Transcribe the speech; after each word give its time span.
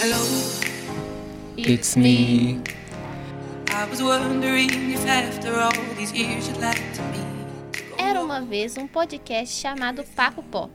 Hello, 0.00 0.24
It's 1.56 1.96
me. 1.96 2.62
I 3.66 3.84
was 3.90 4.00
wondering 4.00 4.70
if 4.92 5.04
after 5.04 5.58
all 5.58 5.72
these 5.96 6.12
years 6.12 6.46
you'd 6.46 6.60
like 6.60 6.80
to 6.94 7.02
me. 7.10 7.18
Era 7.98 8.22
uma 8.22 8.40
vez 8.40 8.76
um 8.76 8.86
podcast 8.86 9.60
chamado 9.60 10.04
Papo 10.14 10.40
Pop. 10.44 10.70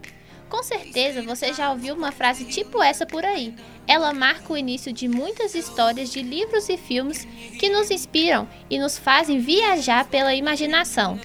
Com 0.49 0.61
certeza 0.61 1.21
você 1.21 1.53
já 1.53 1.71
ouviu 1.71 1.95
uma 1.95 2.11
frase 2.11 2.43
tipo 2.43 2.83
essa 2.83 3.05
por 3.05 3.23
aí. 3.23 3.55
Ela 3.87 4.13
marca 4.13 4.51
o 4.51 4.57
início 4.57 4.91
de 4.91 5.07
muitas 5.07 5.55
histórias 5.55 6.11
de 6.11 6.21
livros 6.21 6.67
e 6.67 6.75
filmes 6.75 7.25
que 7.57 7.69
nos 7.69 7.89
inspiram 7.89 8.45
e 8.69 8.77
nos 8.77 8.97
fazem 8.97 9.39
viajar 9.39 10.03
pela 10.03 10.35
imaginação. 10.35 11.17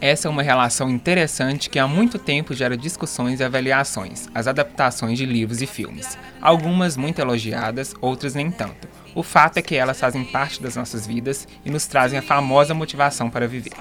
Essa 0.00 0.28
é 0.28 0.30
uma 0.30 0.42
relação 0.42 0.88
interessante 0.88 1.68
que 1.68 1.78
há 1.78 1.88
muito 1.88 2.20
tempo 2.20 2.54
gera 2.54 2.76
discussões 2.76 3.40
e 3.40 3.44
avaliações, 3.44 4.28
as 4.32 4.46
adaptações 4.46 5.18
de 5.18 5.26
livros 5.26 5.60
e 5.60 5.66
filmes. 5.66 6.16
Algumas 6.40 6.96
muito 6.96 7.20
elogiadas, 7.20 7.94
outras 8.00 8.32
nem 8.32 8.48
tanto. 8.48 8.88
O 9.12 9.24
fato 9.24 9.56
é 9.56 9.62
que 9.62 9.74
elas 9.74 9.98
fazem 9.98 10.22
parte 10.24 10.62
das 10.62 10.76
nossas 10.76 11.04
vidas 11.04 11.48
e 11.64 11.70
nos 11.70 11.86
trazem 11.86 12.16
a 12.16 12.22
famosa 12.22 12.74
motivação 12.74 13.28
para 13.28 13.48
viver. 13.48 13.72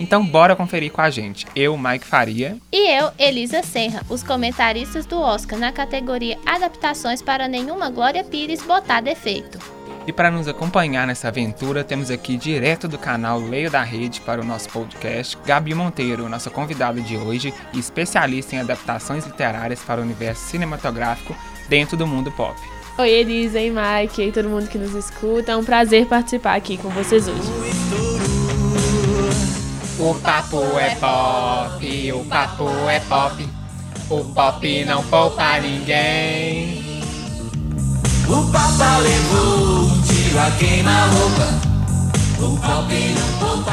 Então 0.00 0.26
bora 0.26 0.56
conferir 0.56 0.90
com 0.90 1.02
a 1.02 1.10
gente. 1.10 1.46
Eu, 1.54 1.78
Mike 1.78 2.04
Faria. 2.04 2.56
E 2.72 2.90
eu, 2.90 3.12
Elisa 3.16 3.62
Serra, 3.62 4.02
os 4.08 4.24
comentaristas 4.24 5.06
do 5.06 5.20
Oscar 5.20 5.56
na 5.56 5.70
categoria 5.70 6.36
Adaptações 6.44 7.22
para 7.22 7.46
Nenhuma 7.46 7.90
Glória 7.90 8.24
Pires 8.24 8.62
botar 8.62 9.02
defeito. 9.02 9.79
E 10.06 10.12
para 10.12 10.30
nos 10.30 10.48
acompanhar 10.48 11.06
nessa 11.06 11.28
aventura, 11.28 11.84
temos 11.84 12.10
aqui 12.10 12.36
direto 12.36 12.88
do 12.88 12.98
canal 12.98 13.38
Leio 13.38 13.70
da 13.70 13.82
Rede 13.82 14.20
para 14.20 14.40
o 14.40 14.44
nosso 14.44 14.68
podcast, 14.70 15.36
Gabi 15.44 15.74
Monteiro, 15.74 16.28
nossa 16.28 16.48
convidada 16.48 17.00
de 17.00 17.16
hoje 17.16 17.52
e 17.72 17.78
especialista 17.78 18.56
em 18.56 18.60
adaptações 18.60 19.26
literárias 19.26 19.80
para 19.80 20.00
o 20.00 20.04
universo 20.04 20.42
cinematográfico 20.46 21.36
dentro 21.68 21.96
do 21.96 22.06
mundo 22.06 22.32
pop. 22.32 22.58
Oi, 22.98 23.08
Elisa 23.08 23.60
e 23.60 23.70
Mike, 23.70 24.22
e 24.22 24.32
todo 24.32 24.48
mundo 24.48 24.68
que 24.68 24.78
nos 24.78 24.94
escuta. 24.94 25.52
É 25.52 25.56
um 25.56 25.64
prazer 25.64 26.06
participar 26.06 26.56
aqui 26.56 26.76
com 26.76 26.88
vocês 26.88 27.28
hoje. 27.28 27.48
O 29.98 30.14
papo 30.14 30.62
é 30.78 30.94
pop, 30.96 32.12
o 32.12 32.24
papo 32.24 32.68
é 32.88 33.00
pop, 33.00 33.48
o 34.08 34.24
pop 34.24 34.84
não 34.86 35.04
poupa 35.04 35.60
ninguém. 35.60 36.90
O 38.30 38.46
Papa 38.52 38.98
levou 38.98 39.86
um 39.86 39.89
tiro 40.30 40.40
a 40.40 40.50
queima-roupa. 40.52 41.48
O 42.38 42.56
pop 42.56 42.94
não 42.94 43.38
poupa 43.38 43.72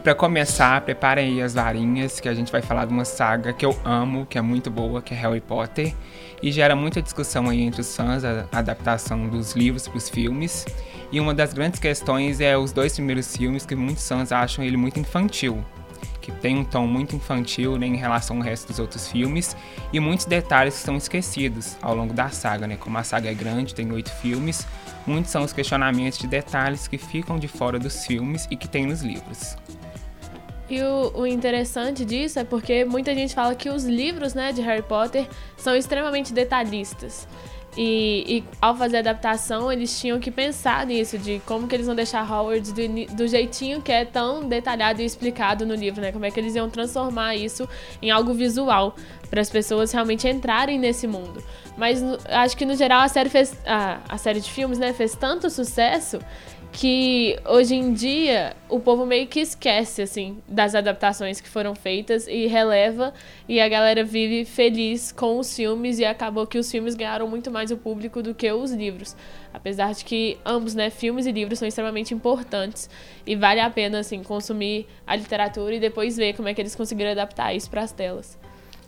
E 0.00 0.02
para 0.02 0.14
começar, 0.14 0.80
preparem 0.80 1.34
aí 1.34 1.42
as 1.42 1.52
varinhas, 1.52 2.20
que 2.20 2.26
a 2.26 2.32
gente 2.32 2.50
vai 2.50 2.62
falar 2.62 2.86
de 2.86 2.90
uma 2.90 3.04
saga 3.04 3.52
que 3.52 3.66
eu 3.66 3.78
amo, 3.84 4.24
que 4.24 4.38
é 4.38 4.40
muito 4.40 4.70
boa, 4.70 5.02
que 5.02 5.12
é 5.12 5.16
Harry 5.18 5.42
Potter, 5.42 5.94
e 6.42 6.50
gera 6.50 6.74
muita 6.74 7.02
discussão 7.02 7.50
aí 7.50 7.60
entre 7.60 7.82
os 7.82 7.94
fãs 7.94 8.24
a 8.24 8.46
adaptação 8.50 9.28
dos 9.28 9.52
livros 9.52 9.86
para 9.86 9.98
os 9.98 10.08
filmes. 10.08 10.64
E 11.12 11.20
uma 11.20 11.34
das 11.34 11.52
grandes 11.52 11.78
questões 11.78 12.40
é 12.40 12.56
os 12.56 12.72
dois 12.72 12.94
primeiros 12.94 13.36
filmes 13.36 13.66
que 13.66 13.74
muitos 13.74 14.08
fãs 14.08 14.32
acham 14.32 14.64
ele 14.64 14.78
muito 14.78 14.98
infantil, 14.98 15.62
que 16.22 16.32
tem 16.32 16.56
um 16.56 16.64
tom 16.64 16.86
muito 16.86 17.14
infantil 17.14 17.76
né, 17.76 17.86
em 17.86 17.96
relação 17.96 18.38
ao 18.38 18.42
resto 18.42 18.68
dos 18.68 18.78
outros 18.78 19.06
filmes 19.06 19.54
e 19.92 20.00
muitos 20.00 20.24
detalhes 20.24 20.78
que 20.78 20.80
são 20.80 20.96
esquecidos 20.96 21.76
ao 21.82 21.94
longo 21.94 22.14
da 22.14 22.30
saga, 22.30 22.66
né? 22.66 22.78
Como 22.78 22.96
a 22.96 23.02
saga 23.02 23.30
é 23.30 23.34
grande, 23.34 23.74
tem 23.74 23.92
oito 23.92 24.10
filmes, 24.10 24.66
muitos 25.06 25.30
são 25.30 25.44
os 25.44 25.52
questionamentos 25.52 26.18
de 26.18 26.26
detalhes 26.26 26.88
que 26.88 26.96
ficam 26.96 27.38
de 27.38 27.48
fora 27.48 27.78
dos 27.78 28.06
filmes 28.06 28.48
e 28.50 28.56
que 28.56 28.66
tem 28.66 28.86
nos 28.86 29.02
livros. 29.02 29.58
E 30.70 30.80
o, 30.80 31.12
o, 31.14 31.26
interessante 31.26 32.04
disso 32.04 32.38
é 32.38 32.44
porque 32.44 32.84
muita 32.84 33.12
gente 33.12 33.34
fala 33.34 33.56
que 33.56 33.68
os 33.68 33.84
livros 33.84 34.34
né, 34.34 34.52
de 34.52 34.60
Harry 34.62 34.82
Potter 34.82 35.26
são 35.56 35.74
extremamente 35.74 36.32
detalhistas. 36.32 37.26
E, 37.76 38.24
e, 38.38 38.44
ao 38.60 38.76
fazer 38.76 38.98
a 38.98 39.00
adaptação, 39.00 39.70
eles 39.70 39.98
tinham 40.00 40.18
que 40.18 40.30
pensar 40.30 40.84
nisso, 40.86 41.16
de 41.18 41.40
como 41.46 41.68
que 41.68 41.74
eles 41.74 41.86
vão 41.86 41.94
deixar 41.94 42.28
Howard 42.28 42.72
do, 42.72 43.14
do, 43.14 43.28
jeitinho 43.28 43.80
que 43.80 43.92
é 43.92 44.04
tão 44.04 44.48
detalhado 44.48 45.00
e 45.00 45.04
explicado 45.04 45.64
no 45.64 45.74
livro, 45.74 46.00
né? 46.00 46.10
Como 46.10 46.24
é 46.24 46.30
que 46.30 46.40
eles 46.40 46.54
iam 46.56 46.68
transformar 46.68 47.36
isso 47.36 47.68
em 48.02 48.10
algo 48.10 48.34
visual, 48.34 48.96
para 49.28 49.40
as 49.40 49.48
pessoas 49.48 49.92
realmente 49.92 50.28
entrarem 50.28 50.78
nesse 50.78 51.06
mundo. 51.06 51.42
Mas 51.76 52.02
no, 52.02 52.18
acho 52.28 52.56
que 52.56 52.64
no 52.64 52.74
geral 52.74 53.02
a 53.02 53.08
série 53.08 53.28
fez. 53.28 53.56
A, 53.64 54.00
a 54.08 54.18
série 54.18 54.40
de 54.40 54.50
filmes, 54.50 54.78
né, 54.78 54.92
fez 54.92 55.14
tanto 55.14 55.48
sucesso 55.48 56.18
que 56.72 57.36
hoje 57.46 57.74
em 57.74 57.92
dia 57.92 58.56
o 58.68 58.78
povo 58.78 59.04
meio 59.04 59.26
que 59.26 59.40
esquece 59.40 60.02
assim 60.02 60.40
das 60.46 60.74
adaptações 60.74 61.40
que 61.40 61.48
foram 61.48 61.74
feitas 61.74 62.26
e 62.28 62.46
releva 62.46 63.12
e 63.48 63.60
a 63.60 63.68
galera 63.68 64.04
vive 64.04 64.44
feliz 64.44 65.10
com 65.10 65.38
os 65.38 65.54
filmes 65.54 65.98
e 65.98 66.04
acabou 66.04 66.46
que 66.46 66.58
os 66.58 66.70
filmes 66.70 66.94
ganharam 66.94 67.26
muito 67.26 67.50
mais 67.50 67.70
o 67.70 67.76
público 67.76 68.22
do 68.22 68.34
que 68.34 68.50
os 68.52 68.70
livros. 68.72 69.16
Apesar 69.52 69.92
de 69.92 70.04
que 70.04 70.38
ambos, 70.46 70.74
né, 70.74 70.90
filmes 70.90 71.26
e 71.26 71.32
livros 71.32 71.58
são 71.58 71.66
extremamente 71.66 72.14
importantes 72.14 72.88
e 73.26 73.34
vale 73.34 73.60
a 73.60 73.68
pena 73.68 73.98
assim 73.98 74.22
consumir 74.22 74.86
a 75.06 75.16
literatura 75.16 75.74
e 75.74 75.80
depois 75.80 76.16
ver 76.16 76.34
como 76.34 76.48
é 76.48 76.54
que 76.54 76.62
eles 76.62 76.76
conseguiram 76.76 77.10
adaptar 77.10 77.52
isso 77.54 77.68
para 77.68 77.82
as 77.82 77.92
telas. 77.92 78.39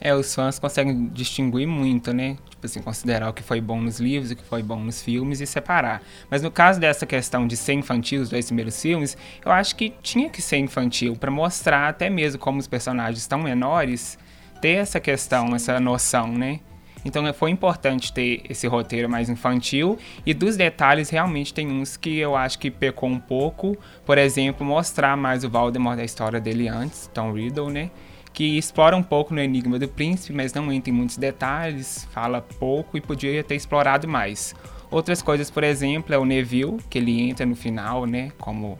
É, 0.05 0.13
os 0.13 0.35
fãs 0.35 0.59
conseguem 0.59 1.07
distinguir 1.13 1.65
muito, 1.65 2.13
né? 2.13 2.37
Tipo 2.51 2.67
assim, 2.67 2.83
considerar 2.83 3.31
o 3.31 3.33
que 3.33 3.41
foi 3.41 3.61
bom 3.61 3.81
nos 3.81 4.01
livros, 4.01 4.33
o 4.33 4.37
que 4.37 4.43
foi 4.43 4.61
bom 4.61 4.81
nos 4.81 5.01
filmes 5.01 5.41
e 5.41 5.47
separar. 5.47 6.03
Mas 6.29 6.43
no 6.43 6.51
caso 6.51 6.81
dessa 6.81 7.07
questão 7.07 7.47
de 7.47 7.57
ser 7.57 7.75
infantil, 7.75 8.21
os 8.21 8.29
dois 8.29 8.47
primeiros 8.47 8.83
filmes, 8.83 9.17
eu 9.47 9.53
acho 9.53 9.77
que 9.77 9.95
tinha 10.03 10.29
que 10.29 10.43
ser 10.43 10.57
infantil 10.57 11.15
para 11.15 11.31
mostrar 11.31 11.89
até 11.89 12.11
mesmo 12.11 12.41
como 12.41 12.59
os 12.59 12.67
personagens 12.67 13.21
estão 13.21 13.39
menores, 13.39 14.19
ter 14.61 14.79
essa 14.79 14.99
questão, 14.99 15.55
essa 15.55 15.79
noção, 15.79 16.27
né? 16.27 16.59
Então 17.05 17.33
foi 17.33 17.51
importante 17.51 18.13
ter 18.13 18.43
esse 18.51 18.67
roteiro 18.67 19.09
mais 19.09 19.29
infantil 19.29 19.97
e 20.27 20.35
dos 20.35 20.57
detalhes 20.57 21.11
realmente 21.11 21.55
tem 21.55 21.69
uns 21.69 21.97
que 21.97 22.19
eu 22.19 22.35
acho 22.35 22.59
que 22.59 22.73
pecou 22.73 23.09
um 23.09 23.21
pouco. 23.21 23.77
Por 24.05 24.19
exemplo, 24.19 24.67
mostrar 24.67 25.17
mais 25.17 25.45
o 25.45 25.49
Voldemort 25.49 25.97
da 25.97 26.05
história 26.05 26.41
dele 26.41 26.69
antes, 26.69 27.09
Tom 27.15 27.33
Riddle, 27.33 27.71
né? 27.71 27.91
Que 28.33 28.57
explora 28.57 28.97
um 28.97 29.03
pouco 29.03 29.35
no 29.35 29.41
Enigma 29.41 29.79
do 29.79 29.89
Príncipe, 29.89 30.33
mas 30.33 30.53
não 30.53 30.73
entra 30.73 30.91
em 30.91 30.93
muitos 30.93 31.17
detalhes, 31.17 32.09
fala 32.11 32.41
pouco 32.41 32.97
e 32.97 33.01
podia 33.01 33.43
ter 33.45 33.55
explorado 33.55 34.09
mais. 34.09 34.55
Outras 34.91 35.23
coisas, 35.23 35.51
por 35.51 35.65
exemplo, 35.65 36.15
é 36.15 36.19
o 36.19 36.25
Neville, 36.25 36.79
que 36.89 36.99
ele 36.99 37.29
entra 37.29 37.47
no 37.47 37.57
final, 37.57 38.07
né, 38.07 38.31
como 38.39 38.79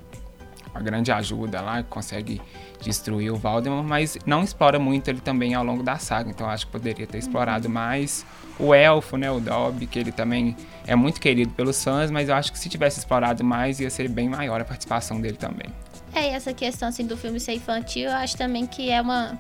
uma 0.71 0.81
grande 0.81 1.13
ajuda 1.13 1.61
lá, 1.61 1.83
que 1.83 1.89
consegue 1.89 2.41
destruir 2.81 3.31
o 3.31 3.37
Voldemort, 3.37 3.85
mas 3.85 4.19
não 4.27 4.43
explora 4.43 4.79
muito 4.79 5.09
ele 5.09 5.21
também 5.21 5.55
ao 5.55 5.65
longo 5.65 5.83
da 5.83 5.99
saga, 5.99 6.31
então 6.31 6.49
acho 6.49 6.67
que 6.67 6.73
poderia 6.73 7.07
ter 7.07 7.19
explorado 7.19 7.69
mais. 7.69 8.27
O 8.59 8.75
Elfo, 8.75 9.17
né, 9.17 9.31
o 9.31 9.39
Dobby, 9.39 9.87
que 9.87 9.99
ele 9.99 10.13
também 10.13 10.57
é 10.87 10.97
muito 10.97 11.21
querido 11.21 11.53
pelos 11.53 11.83
fãs, 11.83 12.11
mas 12.11 12.29
eu 12.29 12.35
acho 12.35 12.53
que 12.53 12.59
se 12.59 12.69
tivesse 12.69 12.99
explorado 12.99 13.45
mais 13.45 13.81
ia 13.81 13.89
ser 13.89 14.09
bem 14.09 14.29
maior 14.29 14.61
a 14.61 14.65
participação 14.65 15.21
dele 15.21 15.37
também. 15.37 15.69
É, 16.15 16.29
e 16.29 16.31
essa 16.31 16.53
questão 16.53 16.89
assim 16.89 17.07
do 17.07 17.17
filme 17.17 17.41
ser 17.41 17.55
infantil, 17.55 18.11
eu 18.11 18.17
acho 18.17 18.37
também 18.37 18.67
que 18.67 18.91
é 18.91 19.01
uma 19.01 19.39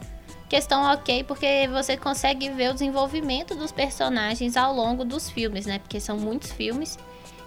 questão 0.48 0.82
ok, 0.92 1.24
porque 1.24 1.68
você 1.68 1.96
consegue 1.96 2.50
ver 2.50 2.70
o 2.70 2.72
desenvolvimento 2.74 3.54
dos 3.54 3.72
personagens 3.72 4.56
ao 4.56 4.74
longo 4.74 5.04
dos 5.04 5.30
filmes, 5.30 5.66
né? 5.66 5.78
Porque 5.78 5.98
são 5.98 6.18
muitos 6.18 6.50
filmes. 6.52 6.98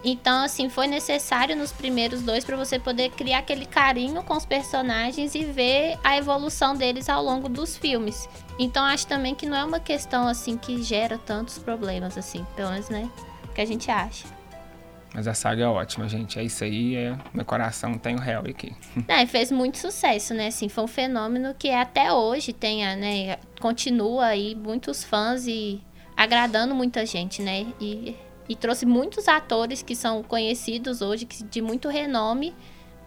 Então, 0.03 0.43
assim, 0.43 0.69
foi 0.69 0.85
necessário 0.85 1.55
nos 1.55 1.71
primeiros 1.71 2.21
dois 2.21 2.45
para 2.45 2.55
você 2.55 2.77
poder 2.77 3.09
criar 3.09 3.39
aquele 3.39 3.65
carinho 3.65 4.21
com 4.21 4.35
os 4.35 4.45
personagens 4.45 5.33
e 5.33 5.43
ver 5.43 5.97
a 6.03 6.15
evolução 6.15 6.75
deles 6.75 7.09
ao 7.09 7.23
longo 7.23 7.49
dos 7.49 7.75
filmes. 7.75 8.29
Então, 8.59 8.85
acho 8.85 9.07
também 9.07 9.33
que 9.33 9.47
não 9.47 9.57
é 9.57 9.63
uma 9.63 9.79
questão 9.79 10.27
assim 10.27 10.57
que 10.57 10.83
gera 10.83 11.17
tantos 11.17 11.57
problemas 11.57 12.17
assim, 12.17 12.45
pelo 12.55 12.69
menos, 12.69 12.89
né? 12.89 13.09
Que 13.55 13.61
a 13.61 13.65
gente 13.65 13.89
acha. 13.89 14.34
Mas 15.15 15.29
a 15.29 15.33
saga 15.33 15.63
é 15.63 15.67
ótima, 15.67 16.09
gente. 16.09 16.37
É 16.37 16.43
isso 16.43 16.61
aí, 16.65 16.97
é... 16.97 17.17
meu 17.33 17.45
coração 17.45 17.97
tem 17.97 18.15
o 18.15 18.19
Harry 18.19 18.51
aqui. 18.51 18.75
É, 19.07 19.25
fez 19.25 19.49
muito 19.49 19.77
sucesso, 19.77 20.33
né? 20.33 20.47
Assim, 20.47 20.67
foi 20.67 20.83
um 20.83 20.87
fenômeno 20.87 21.55
que 21.57 21.71
até 21.71 22.11
hoje 22.11 22.51
tem, 22.51 22.85
né? 22.97 23.37
Continua 23.61 24.25
aí 24.25 24.53
muitos 24.55 25.05
fãs 25.05 25.47
e 25.47 25.81
agradando 26.17 26.75
muita 26.75 27.05
gente, 27.05 27.41
né? 27.41 27.65
E, 27.79 28.13
e 28.49 28.55
trouxe 28.57 28.85
muitos 28.85 29.29
atores 29.29 29.81
que 29.81 29.95
são 29.95 30.21
conhecidos 30.21 31.01
hoje, 31.01 31.25
de 31.49 31.61
muito 31.61 31.87
renome, 31.87 32.53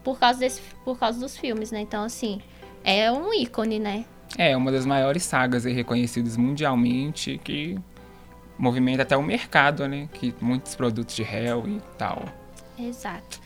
por 0.03 0.19
causa, 0.19 0.41
desse, 0.41 0.63
por 0.87 0.99
causa 0.99 1.21
dos 1.21 1.37
filmes, 1.37 1.71
né? 1.71 1.81
Então, 1.81 2.05
assim, 2.05 2.41
é 2.83 3.13
um 3.13 3.35
ícone, 3.35 3.79
né? 3.79 4.07
É, 4.39 4.57
uma 4.57 4.73
das 4.73 4.87
maiores 4.87 5.25
sagas 5.25 5.65
reconhecidas 5.65 6.39
mundialmente 6.39 7.39
que 7.45 7.79
movimenta 8.59 9.03
até 9.03 9.17
o 9.17 9.23
mercado, 9.23 9.87
né? 9.87 10.09
Que 10.13 10.35
muitos 10.41 10.75
produtos 10.75 11.15
de 11.15 11.23
réu 11.23 11.65
e 11.67 11.81
tal. 11.97 12.25
Exato. 12.79 13.41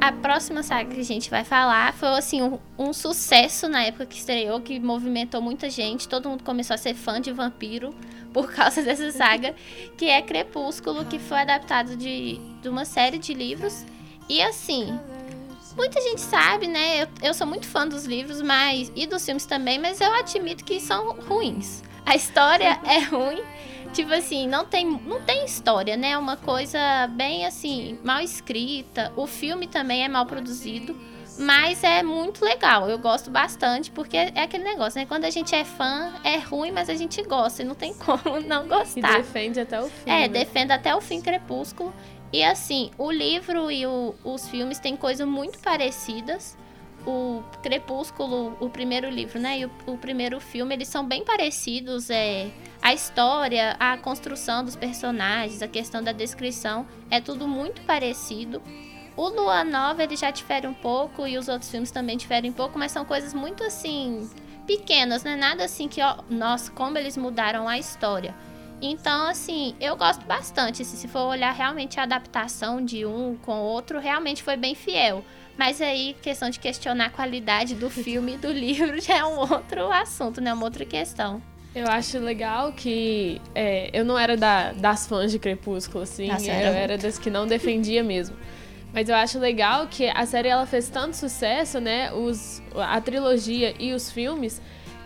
A 0.00 0.10
próxima 0.10 0.62
saga 0.62 0.92
que 0.92 1.00
a 1.00 1.04
gente 1.04 1.30
vai 1.30 1.44
falar 1.44 1.92
foi 1.94 2.08
assim 2.08 2.42
um, 2.42 2.58
um 2.78 2.92
sucesso 2.92 3.68
na 3.68 3.84
época 3.84 4.04
que 4.04 4.16
estreou, 4.16 4.60
que 4.60 4.80
movimentou 4.80 5.40
muita 5.40 5.70
gente. 5.70 6.08
Todo 6.08 6.28
mundo 6.28 6.42
começou 6.42 6.74
a 6.74 6.76
ser 6.76 6.94
fã 6.94 7.20
de 7.20 7.32
vampiro 7.32 7.94
por 8.34 8.52
causa 8.52 8.82
dessa 8.82 9.12
saga, 9.12 9.54
que 9.96 10.06
é 10.06 10.20
Crepúsculo, 10.20 11.04
que 11.04 11.18
foi 11.18 11.38
adaptado 11.38 11.96
de, 11.96 12.38
de 12.60 12.68
uma 12.68 12.84
série 12.84 13.18
de 13.18 13.32
livros. 13.32 13.84
E 14.28 14.40
assim, 14.42 14.98
muita 15.76 16.00
gente 16.00 16.20
sabe, 16.20 16.66
né? 16.66 17.02
Eu, 17.02 17.08
eu 17.22 17.34
sou 17.34 17.46
muito 17.46 17.66
fã 17.66 17.86
dos 17.86 18.04
livros, 18.04 18.40
mas 18.42 18.92
e 18.94 19.06
dos 19.06 19.24
filmes 19.24 19.46
também, 19.46 19.78
mas 19.78 20.00
eu 20.00 20.12
admito 20.14 20.64
que 20.64 20.80
são 20.80 21.12
ruins. 21.28 21.82
A 22.04 22.14
história 22.16 22.78
é 22.84 22.98
ruim. 23.00 23.42
Tipo 23.92 24.12
assim, 24.14 24.48
não 24.48 24.64
tem, 24.64 24.86
não 24.86 25.20
tem 25.20 25.44
história, 25.44 25.96
né? 25.96 26.12
É 26.12 26.18
uma 26.18 26.36
coisa 26.36 26.78
bem 27.08 27.44
assim, 27.44 27.98
mal 28.02 28.20
escrita. 28.20 29.12
O 29.16 29.26
filme 29.26 29.66
também 29.66 30.02
é 30.02 30.08
mal 30.08 30.24
produzido. 30.24 30.96
Mas 31.38 31.82
é 31.82 32.02
muito 32.02 32.44
legal, 32.44 32.90
eu 32.90 32.98
gosto 32.98 33.30
bastante, 33.30 33.90
porque 33.90 34.16
é 34.18 34.42
aquele 34.42 34.64
negócio, 34.64 35.00
né? 35.00 35.06
Quando 35.06 35.24
a 35.24 35.30
gente 35.30 35.54
é 35.54 35.64
fã, 35.64 36.12
é 36.22 36.36
ruim, 36.36 36.70
mas 36.70 36.90
a 36.90 36.94
gente 36.94 37.22
gosta, 37.22 37.62
e 37.62 37.64
não 37.64 37.74
tem 37.74 37.94
como 37.96 38.38
não 38.46 38.66
E 38.66 38.68
gostar. 38.68 39.16
defende 39.16 39.58
até 39.58 39.80
o 39.80 39.86
fim. 39.88 40.10
É, 40.10 40.20
né? 40.20 40.28
defende 40.28 40.72
até 40.72 40.94
o 40.94 41.00
fim 41.00 41.22
Crepúsculo. 41.22 41.92
E 42.32 42.42
assim, 42.42 42.90
o 42.96 43.10
livro 43.10 43.70
e 43.70 43.86
o- 43.86 44.14
os 44.24 44.48
filmes 44.48 44.78
têm 44.78 44.96
coisas 44.96 45.26
muito 45.26 45.58
parecidas. 45.58 46.56
O 47.06 47.42
Crepúsculo, 47.62 48.56
o 48.60 48.70
primeiro 48.70 49.10
livro, 49.10 49.38
né? 49.38 49.58
E 49.58 49.64
o, 49.66 49.70
o 49.86 49.98
primeiro 49.98 50.40
filme, 50.40 50.74
eles 50.74 50.88
são 50.88 51.04
bem 51.06 51.24
parecidos. 51.24 52.08
É, 52.10 52.48
a 52.80 52.94
história, 52.94 53.76
a 53.78 53.96
construção 53.98 54.64
dos 54.64 54.76
personagens, 54.76 55.60
a 55.62 55.68
questão 55.68 56.02
da 56.02 56.12
descrição, 56.12 56.86
é 57.10 57.20
tudo 57.20 57.46
muito 57.48 57.82
parecido. 57.82 58.62
O 59.16 59.28
Lua 59.28 59.62
Nova, 59.62 60.02
ele 60.02 60.16
já 60.16 60.30
difere 60.30 60.66
um 60.66 60.72
pouco, 60.72 61.26
e 61.26 61.36
os 61.36 61.48
outros 61.48 61.70
filmes 61.70 61.90
também 61.90 62.16
diferem 62.16 62.50
um 62.50 62.54
pouco, 62.54 62.78
mas 62.78 62.92
são 62.92 63.04
coisas 63.04 63.34
muito 63.34 63.62
assim, 63.62 64.30
pequenas, 64.66 65.22
né? 65.22 65.36
Nada 65.36 65.64
assim 65.64 65.86
que, 65.86 66.00
ó, 66.00 66.16
nossa, 66.30 66.70
como 66.70 66.96
eles 66.96 67.16
mudaram 67.16 67.68
a 67.68 67.76
história. 67.78 68.34
Então, 68.84 69.28
assim, 69.28 69.74
eu 69.80 69.96
gosto 69.96 70.24
bastante. 70.26 70.82
assim, 70.82 70.96
se 70.96 71.06
for 71.06 71.20
olhar 71.20 71.52
realmente 71.52 72.00
a 72.00 72.02
adaptação 72.02 72.84
de 72.84 73.06
um 73.06 73.36
com 73.40 73.52
o 73.54 73.62
outro, 73.62 74.00
realmente 74.00 74.42
foi 74.42 74.56
bem 74.56 74.74
fiel. 74.74 75.24
Mas 75.56 75.80
aí, 75.80 76.16
questão 76.20 76.50
de 76.50 76.58
questionar 76.58 77.06
a 77.06 77.10
qualidade 77.10 77.74
do 77.76 77.88
filme 77.88 78.34
e 78.34 78.36
do 78.38 78.50
livro 78.52 79.00
já 79.00 79.18
é 79.18 79.24
um 79.24 79.38
outro 79.38 79.90
assunto, 79.92 80.40
né? 80.40 80.52
Uma 80.52 80.64
outra 80.64 80.84
questão. 80.84 81.40
Eu 81.74 81.86
acho 81.86 82.18
legal 82.18 82.72
que 82.72 83.40
é, 83.54 83.88
eu 83.94 84.04
não 84.04 84.18
era 84.18 84.36
da- 84.36 84.72
das 84.72 85.06
fãs 85.06 85.30
de 85.30 85.38
Crepúsculo, 85.38 86.02
assim. 86.02 86.26
Nossa, 86.28 86.46
eu 86.46 86.50
eu 86.50 86.54
era 86.54 86.78
era, 86.78 86.98
das 86.98 87.18
que 87.18 87.30
não 87.30 87.46
defendia 87.46 88.02
mesmo. 88.02 88.36
Mas 88.92 89.08
eu 89.08 89.14
acho 89.14 89.38
legal 89.38 89.86
que 89.86 90.06
a 90.08 90.26
série 90.26 90.48
ela 90.48 90.66
fez 90.66 90.88
tanto 90.90 91.16
sucesso, 91.16 91.80
né? 91.80 92.12
Os, 92.12 92.62
a 92.74 93.00
trilogia 93.00 93.74
e 93.78 93.94
os 93.94 94.10
filmes, 94.10 94.60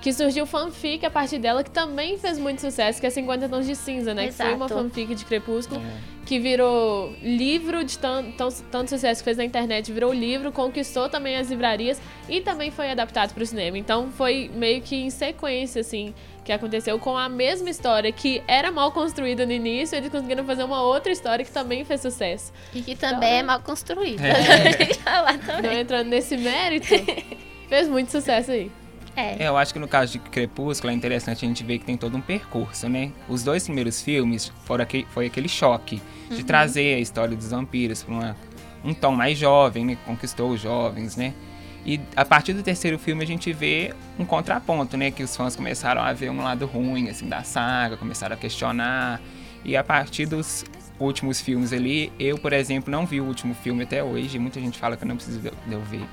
que 0.06 0.12
surgiu 0.12 0.46
fanfic 0.46 1.04
a 1.04 1.10
partir 1.10 1.36
dela, 1.40 1.64
que 1.64 1.70
também 1.70 2.16
fez 2.16 2.38
muito 2.38 2.60
sucesso, 2.60 3.00
que 3.00 3.08
é 3.08 3.10
50 3.10 3.48
Tons 3.48 3.66
de 3.66 3.74
Cinza, 3.74 4.14
né? 4.14 4.28
Que 4.28 4.32
foi 4.34 4.54
uma 4.54 4.66
Exato. 4.66 4.80
fanfic 4.80 5.16
de 5.16 5.24
Crepúsculo, 5.24 5.82
que 6.24 6.38
virou 6.38 7.12
livro 7.20 7.82
de 7.82 7.98
tan- 7.98 8.30
tão- 8.36 8.48
tanto 8.70 8.88
sucesso 8.90 9.20
que 9.20 9.24
fez 9.24 9.36
na 9.36 9.44
internet, 9.44 9.90
virou 9.92 10.12
livro, 10.12 10.52
conquistou 10.52 11.08
também 11.08 11.36
as 11.36 11.50
livrarias 11.50 12.00
e 12.28 12.40
também 12.40 12.70
foi 12.70 12.88
adaptado 12.88 13.34
para 13.34 13.42
o 13.42 13.46
cinema. 13.46 13.76
Então 13.76 14.08
foi 14.12 14.48
meio 14.54 14.80
que 14.80 14.94
em 14.94 15.10
sequência, 15.10 15.80
assim, 15.80 16.14
que 16.44 16.52
aconteceu 16.52 17.00
com 17.00 17.18
a 17.18 17.28
mesma 17.28 17.68
história 17.68 18.12
que 18.12 18.40
era 18.46 18.70
mal 18.70 18.92
construída 18.92 19.44
no 19.44 19.50
início, 19.50 19.96
eles 19.96 20.08
conseguiram 20.08 20.44
fazer 20.44 20.62
uma 20.62 20.82
outra 20.82 21.10
história 21.10 21.44
que 21.44 21.50
também 21.50 21.84
fez 21.84 22.00
sucesso. 22.00 22.52
E 22.72 22.80
que 22.80 22.94
também 22.94 23.38
é 23.38 23.42
mal 23.42 23.58
construído. 23.60 24.20
É. 24.24 24.32
Não 25.64 25.72
entrando 25.72 26.06
nesse 26.06 26.36
mérito, 26.36 26.86
fez 27.68 27.88
muito 27.88 28.12
sucesso 28.12 28.52
aí. 28.52 28.70
É. 29.16 29.44
É, 29.44 29.48
eu 29.48 29.56
acho 29.56 29.72
que 29.72 29.78
no 29.78 29.88
caso 29.88 30.12
de 30.12 30.18
Crepúsculo 30.18 30.90
é 30.92 30.94
interessante 30.94 31.44
a 31.44 31.48
gente 31.48 31.64
ver 31.64 31.78
que 31.78 31.84
tem 31.86 31.96
todo 31.96 32.16
um 32.16 32.20
percurso, 32.20 32.88
né? 32.88 33.12
Os 33.28 33.42
dois 33.42 33.64
primeiros 33.64 34.02
filmes 34.02 34.52
foram 34.64 34.82
aque- 34.82 35.06
foi 35.10 35.26
aquele 35.26 35.48
choque 35.48 36.02
de 36.28 36.44
trazer 36.44 36.94
a 36.96 36.98
história 36.98 37.34
dos 37.36 37.50
vampiros 37.50 38.02
para 38.02 38.36
um 38.84 38.92
tom 38.92 39.12
mais 39.12 39.38
jovem, 39.38 39.84
né? 39.84 39.96
Conquistou 40.04 40.50
os 40.50 40.60
jovens, 40.60 41.16
né? 41.16 41.32
E 41.84 42.00
a 42.16 42.24
partir 42.24 42.52
do 42.52 42.62
terceiro 42.62 42.98
filme 42.98 43.22
a 43.22 43.26
gente 43.26 43.52
vê 43.52 43.94
um 44.18 44.24
contraponto, 44.24 44.96
né? 44.96 45.10
Que 45.10 45.22
os 45.22 45.34
fãs 45.36 45.54
começaram 45.56 46.02
a 46.02 46.12
ver 46.12 46.30
um 46.30 46.42
lado 46.42 46.66
ruim, 46.66 47.08
assim, 47.08 47.28
da 47.28 47.42
saga, 47.42 47.96
começaram 47.96 48.34
a 48.34 48.38
questionar. 48.38 49.20
E 49.64 49.76
a 49.76 49.82
partir 49.84 50.26
dos 50.26 50.64
últimos 50.98 51.40
filmes 51.40 51.72
ali, 51.72 52.12
eu, 52.18 52.38
por 52.38 52.52
exemplo, 52.52 52.90
não 52.90 53.06
vi 53.06 53.20
o 53.20 53.24
último 53.24 53.54
filme 53.54 53.84
até 53.84 54.02
hoje. 54.02 54.38
Muita 54.38 54.60
gente 54.60 54.78
fala 54.78 54.96
que 54.96 55.04
eu 55.04 55.08
não 55.08 55.16
preciso 55.16 55.40
de 55.40 55.50
eu 55.72 55.80
ver. 55.82 56.04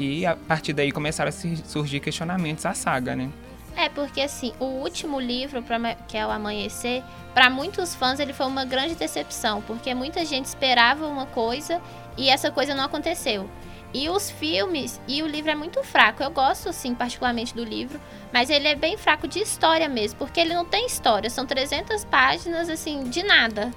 E 0.00 0.24
a 0.24 0.34
partir 0.34 0.72
daí 0.72 0.90
começaram 0.90 1.28
a 1.28 1.32
surgir 1.32 2.00
questionamentos 2.00 2.64
à 2.64 2.72
saga, 2.72 3.14
né? 3.14 3.30
É, 3.76 3.88
porque 3.90 4.22
assim, 4.22 4.52
o 4.58 4.64
último 4.64 5.20
livro, 5.20 5.62
que 6.08 6.16
é 6.16 6.26
o 6.26 6.30
Amanhecer, 6.30 7.02
pra 7.34 7.50
muitos 7.50 7.94
fãs 7.94 8.18
ele 8.18 8.32
foi 8.32 8.46
uma 8.46 8.64
grande 8.64 8.94
decepção, 8.94 9.60
porque 9.62 9.94
muita 9.94 10.24
gente 10.24 10.46
esperava 10.46 11.06
uma 11.06 11.26
coisa 11.26 11.80
e 12.16 12.30
essa 12.30 12.50
coisa 12.50 12.74
não 12.74 12.84
aconteceu. 12.84 13.48
E 13.92 14.08
os 14.08 14.30
filmes, 14.30 15.00
e 15.06 15.22
o 15.22 15.26
livro 15.26 15.50
é 15.50 15.54
muito 15.54 15.82
fraco. 15.82 16.22
Eu 16.22 16.30
gosto, 16.30 16.68
assim, 16.68 16.94
particularmente 16.94 17.54
do 17.54 17.64
livro, 17.64 18.00
mas 18.32 18.48
ele 18.48 18.68
é 18.68 18.74
bem 18.74 18.96
fraco 18.96 19.28
de 19.28 19.40
história 19.40 19.88
mesmo, 19.88 20.18
porque 20.18 20.40
ele 20.40 20.54
não 20.54 20.64
tem 20.64 20.86
história. 20.86 21.28
São 21.28 21.44
300 21.44 22.04
páginas, 22.04 22.68
assim, 22.68 23.04
de 23.04 23.22
nada. 23.22 23.70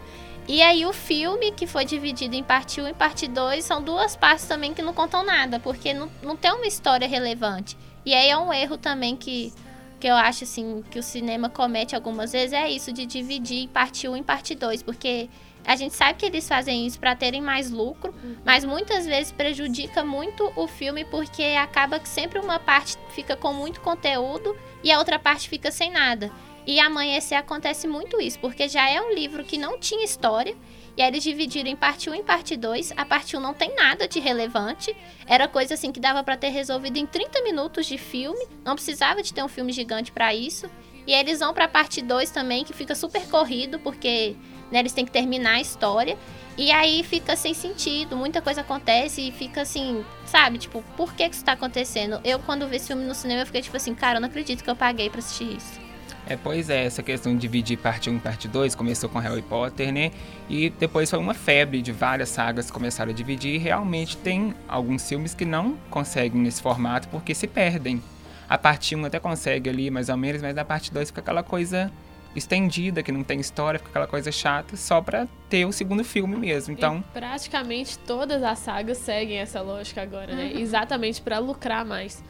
E 0.47 0.61
aí 0.61 0.85
o 0.85 0.91
filme, 0.91 1.51
que 1.51 1.65
foi 1.65 1.85
dividido 1.85 2.35
em 2.35 2.43
parte 2.43 2.81
1 2.81 2.89
e 2.89 2.93
parte 2.93 3.27
2, 3.27 3.63
são 3.63 3.81
duas 3.81 4.15
partes 4.15 4.45
também 4.45 4.73
que 4.73 4.81
não 4.81 4.93
contam 4.93 5.23
nada, 5.23 5.59
porque 5.59 5.93
não, 5.93 6.11
não 6.21 6.35
tem 6.35 6.51
uma 6.51 6.67
história 6.67 7.07
relevante. 7.07 7.77
E 8.05 8.13
aí 8.13 8.29
é 8.29 8.37
um 8.37 8.51
erro 8.51 8.77
também 8.77 9.15
que, 9.15 9.53
que 10.01 10.07
eu 10.07 10.15
acho 10.15 10.43
assim 10.43 10.83
que 10.91 10.99
o 10.99 11.03
cinema 11.03 11.49
comete 11.49 11.95
algumas 11.95 12.33
vezes, 12.33 12.51
é 12.51 12.69
isso 12.69 12.91
de 12.91 13.05
dividir 13.05 13.63
em 13.63 13.67
parte 13.69 14.07
1 14.07 14.17
e 14.17 14.23
parte 14.23 14.53
2, 14.53 14.83
porque 14.83 15.29
a 15.65 15.77
gente 15.77 15.95
sabe 15.95 16.19
que 16.19 16.25
eles 16.25 16.45
fazem 16.45 16.85
isso 16.85 16.99
para 16.99 17.15
terem 17.15 17.41
mais 17.41 17.71
lucro, 17.71 18.13
mas 18.43 18.65
muitas 18.65 19.05
vezes 19.05 19.31
prejudica 19.31 20.03
muito 20.03 20.51
o 20.57 20.67
filme 20.67 21.05
porque 21.05 21.41
acaba 21.57 21.99
que 21.99 22.09
sempre 22.09 22.37
uma 22.37 22.59
parte 22.59 22.97
fica 23.11 23.37
com 23.37 23.53
muito 23.53 23.79
conteúdo 23.79 24.57
e 24.83 24.91
a 24.91 24.99
outra 24.99 25.17
parte 25.17 25.47
fica 25.47 25.71
sem 25.71 25.89
nada. 25.89 26.29
E 26.65 26.79
Amanhecer 26.79 27.37
acontece 27.37 27.87
muito 27.87 28.21
isso, 28.21 28.39
porque 28.39 28.67
já 28.69 28.89
é 28.89 29.01
um 29.01 29.13
livro 29.13 29.43
que 29.43 29.57
não 29.57 29.77
tinha 29.77 30.05
história, 30.05 30.55
e 30.95 31.01
aí 31.01 31.07
eles 31.07 31.23
dividiram 31.23 31.69
em 31.69 31.75
parte 31.75 32.09
1 32.09 32.15
e 32.15 32.23
parte 32.23 32.55
2. 32.55 32.93
A 32.95 33.05
parte 33.05 33.35
1 33.35 33.39
não 33.39 33.53
tem 33.53 33.75
nada 33.75 34.07
de 34.07 34.19
relevante, 34.19 34.95
era 35.25 35.47
coisa 35.47 35.73
assim 35.73 35.91
que 35.91 35.99
dava 35.99 36.23
pra 36.23 36.37
ter 36.37 36.49
resolvido 36.49 36.97
em 36.97 37.05
30 37.05 37.41
minutos 37.41 37.85
de 37.85 37.97
filme, 37.97 38.47
não 38.63 38.75
precisava 38.75 39.21
de 39.21 39.33
ter 39.33 39.43
um 39.43 39.47
filme 39.47 39.73
gigante 39.73 40.11
pra 40.11 40.33
isso. 40.33 40.69
E 41.05 41.13
aí 41.13 41.19
eles 41.19 41.39
vão 41.39 41.53
pra 41.53 41.67
parte 41.67 42.01
2 42.01 42.29
também, 42.31 42.63
que 42.63 42.71
fica 42.71 42.95
super 42.95 43.27
corrido, 43.27 43.77
porque 43.79 44.35
né, 44.71 44.79
eles 44.79 44.93
têm 44.93 45.03
que 45.05 45.11
terminar 45.11 45.55
a 45.55 45.61
história. 45.61 46.17
E 46.57 46.71
aí 46.71 47.03
fica 47.03 47.35
sem 47.35 47.53
sentido, 47.53 48.15
muita 48.15 48.41
coisa 48.41 48.61
acontece 48.61 49.27
e 49.27 49.31
fica 49.31 49.63
assim, 49.63 50.05
sabe? 50.25 50.59
Tipo, 50.59 50.83
por 50.95 51.13
que 51.13 51.27
que 51.27 51.35
isso 51.35 51.43
tá 51.43 51.53
acontecendo? 51.53 52.21
Eu, 52.23 52.39
quando 52.39 52.67
vi 52.67 52.75
esse 52.75 52.87
filme 52.87 53.03
no 53.03 53.15
cinema, 53.15 53.41
eu 53.41 53.45
fiquei 53.47 53.61
tipo 53.61 53.75
assim, 53.75 53.95
cara, 53.95 54.17
eu 54.17 54.21
não 54.21 54.29
acredito 54.29 54.63
que 54.63 54.69
eu 54.69 54.75
paguei 54.75 55.09
pra 55.09 55.19
assistir 55.19 55.57
isso. 55.57 55.82
É, 56.27 56.37
pois 56.37 56.69
é, 56.69 56.85
essa 56.85 57.03
questão 57.03 57.33
de 57.33 57.39
dividir 57.39 57.77
parte 57.77 58.09
1 58.09 58.15
e 58.15 58.19
parte 58.19 58.47
2 58.47 58.75
começou 58.75 59.09
com 59.09 59.19
Harry 59.19 59.41
Potter, 59.41 59.91
né? 59.91 60.11
E 60.49 60.69
depois 60.69 61.09
foi 61.09 61.19
uma 61.19 61.33
febre 61.33 61.81
de 61.81 61.91
várias 61.91 62.29
sagas 62.29 62.67
que 62.67 62.71
começaram 62.71 63.11
a 63.11 63.13
dividir 63.13 63.55
e 63.55 63.57
realmente 63.57 64.15
tem 64.17 64.53
alguns 64.67 65.07
filmes 65.07 65.33
que 65.33 65.43
não 65.43 65.77
conseguem 65.89 66.41
nesse 66.41 66.61
formato 66.61 67.07
porque 67.09 67.35
se 67.35 67.45
perdem. 67.45 68.01
A 68.49 68.57
parte 68.57 68.95
1 68.95 69.05
até 69.05 69.19
consegue 69.19 69.69
ali, 69.69 69.89
mais 69.89 70.09
ou 70.09 70.17
menos, 70.17 70.41
mas 70.41 70.57
a 70.57 70.63
parte 70.63 70.93
2 70.93 71.09
fica 71.09 71.21
aquela 71.21 71.43
coisa 71.43 71.91
estendida, 72.35 73.03
que 73.03 73.11
não 73.11 73.23
tem 73.23 73.39
história, 73.39 73.77
fica 73.77 73.91
aquela 73.91 74.07
coisa 74.07 74.31
chata, 74.31 74.75
só 74.75 75.01
pra 75.01 75.27
ter 75.49 75.65
o 75.65 75.71
segundo 75.71 76.03
filme 76.03 76.35
mesmo. 76.35 76.73
Então, 76.73 77.03
E 77.09 77.19
praticamente 77.19 77.97
todas 77.99 78.41
as 78.43 78.59
sagas 78.59 78.97
seguem 78.97 79.37
essa 79.37 79.61
lógica 79.61 80.01
agora, 80.01 80.33
né? 80.35 80.53
Exatamente 80.55 81.21
pra 81.21 81.37
lucrar 81.39 81.85
mais. 81.85 82.23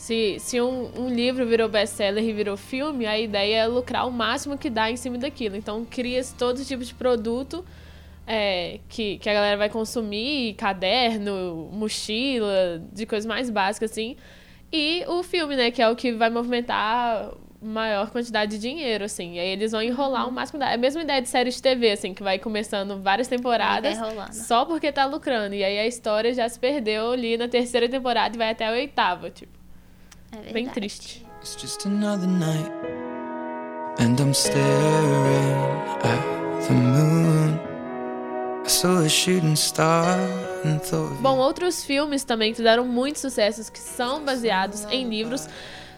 Se, 0.00 0.38
se 0.38 0.58
um, 0.58 0.90
um 0.98 1.08
livro 1.10 1.44
virou 1.44 1.68
best-seller 1.68 2.24
e 2.24 2.32
virou 2.32 2.56
filme, 2.56 3.04
a 3.04 3.18
ideia 3.18 3.64
é 3.64 3.66
lucrar 3.66 4.08
o 4.08 4.10
máximo 4.10 4.56
que 4.56 4.70
dá 4.70 4.90
em 4.90 4.96
cima 4.96 5.18
daquilo. 5.18 5.56
Então 5.56 5.84
cria-se 5.84 6.34
todo 6.36 6.64
tipo 6.64 6.82
de 6.82 6.94
produto 6.94 7.62
é, 8.26 8.80
que, 8.88 9.18
que 9.18 9.28
a 9.28 9.34
galera 9.34 9.58
vai 9.58 9.68
consumir, 9.68 10.54
caderno, 10.54 11.68
mochila, 11.70 12.82
de 12.90 13.04
coisas 13.04 13.26
mais 13.26 13.50
básicas, 13.50 13.90
assim. 13.90 14.16
E 14.72 15.04
o 15.06 15.22
filme, 15.22 15.54
né, 15.54 15.70
que 15.70 15.82
é 15.82 15.88
o 15.90 15.94
que 15.94 16.12
vai 16.12 16.30
movimentar 16.30 17.32
maior 17.60 18.10
quantidade 18.10 18.52
de 18.52 18.58
dinheiro, 18.58 19.04
assim. 19.04 19.34
E 19.34 19.38
aí 19.38 19.48
eles 19.50 19.70
vão 19.70 19.82
enrolar 19.82 20.26
o 20.26 20.32
máximo 20.32 20.58
da... 20.58 20.70
É 20.70 20.76
a 20.76 20.78
mesma 20.78 21.02
ideia 21.02 21.20
de 21.20 21.28
série 21.28 21.50
de 21.50 21.60
TV, 21.60 21.90
assim, 21.90 22.14
que 22.14 22.22
vai 22.22 22.38
começando 22.38 22.98
várias 23.02 23.28
temporadas 23.28 23.98
só 24.34 24.64
porque 24.64 24.90
tá 24.90 25.04
lucrando. 25.04 25.54
E 25.54 25.62
aí 25.62 25.78
a 25.78 25.86
história 25.86 26.32
já 26.32 26.48
se 26.48 26.58
perdeu 26.58 27.10
ali 27.12 27.36
na 27.36 27.48
terceira 27.48 27.86
temporada 27.86 28.34
e 28.34 28.38
vai 28.38 28.48
até 28.48 28.66
a 28.66 28.70
oitava, 28.70 29.28
tipo. 29.28 29.59
É. 30.32 30.52
Bem 30.52 30.68
triste. 30.68 31.24
It's 31.40 31.56
just 31.60 31.86
another 31.86 32.26
night, 32.26 32.70
and 33.98 34.20
I'm 34.20 34.34
staring 34.34 35.56
at 36.04 36.66
the 36.66 36.74
moon. 36.74 37.58
I 38.64 38.68
saw 38.68 38.98
a 38.98 39.08
shooting 39.08 39.56
star 39.56 40.04
and 40.64 40.78
thought 40.80 41.12
of 41.12 41.22
Bom, 41.22 41.38
outros 41.38 41.82
filmes 41.82 42.22
também 42.24 42.52
que 42.52 42.58
fizeram 42.58 42.86
muitos 42.86 43.20
sucessos 43.22 43.70
que 43.70 43.78
são 43.78 44.24
baseados 44.24 44.84
em 44.90 45.08
livros 45.08 45.48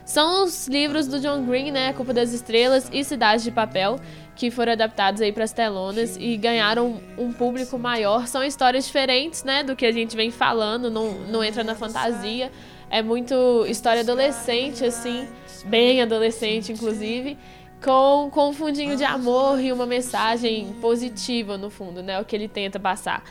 são 0.05 0.45
os 0.45 0.67
livros 0.67 1.07
do 1.07 1.21
John 1.21 1.45
Green, 1.45 1.71
né? 1.71 1.89
A 1.89 1.93
Culpa 1.95 2.13
das 2.13 2.33
Estrelas 2.33 2.89
e 2.93 3.05
Cidade 3.05 3.45
de 3.45 3.51
Papel, 3.51 4.01
que 4.35 4.51
foram 4.51 4.73
adaptados 4.73 5.21
aí 5.21 5.33
para 5.33 5.45
as 5.45 5.53
telonas 5.53 6.17
e 6.19 6.37
ganharam 6.37 7.01
um 7.17 7.33
público 7.33 7.79
maior. 7.79 8.27
São 8.27 8.43
histórias 8.43 8.87
diferentes, 8.87 9.45
né, 9.45 9.63
do 9.63 9.77
que 9.77 9.87
a 9.87 9.93
gente 9.93 10.17
vem 10.17 10.31
falando, 10.31 10.91
não, 10.91 11.13
não 11.29 11.45
entra 11.45 11.63
na 11.63 11.75
fantasia. 11.75 12.51
É 12.93 13.01
muito 13.01 13.65
história 13.67 14.03
adolescente, 14.03 14.85
assim, 14.85 15.27
bem 15.65 16.03
adolescente, 16.03 16.73
inclusive, 16.73 17.39
com, 17.83 18.29
com 18.31 18.51
um 18.51 18.53
fundinho 18.53 18.99
de 18.99 19.03
amor 19.03 19.59
e 19.59 19.73
uma 19.73 19.87
mensagem 19.87 20.75
positiva, 20.79 21.57
no 21.57 21.71
fundo, 21.71 22.03
né? 22.03 22.21
O 22.21 22.25
que 22.27 22.37
ele 22.37 22.49
tenta 22.49 22.79
passar. 22.79 23.25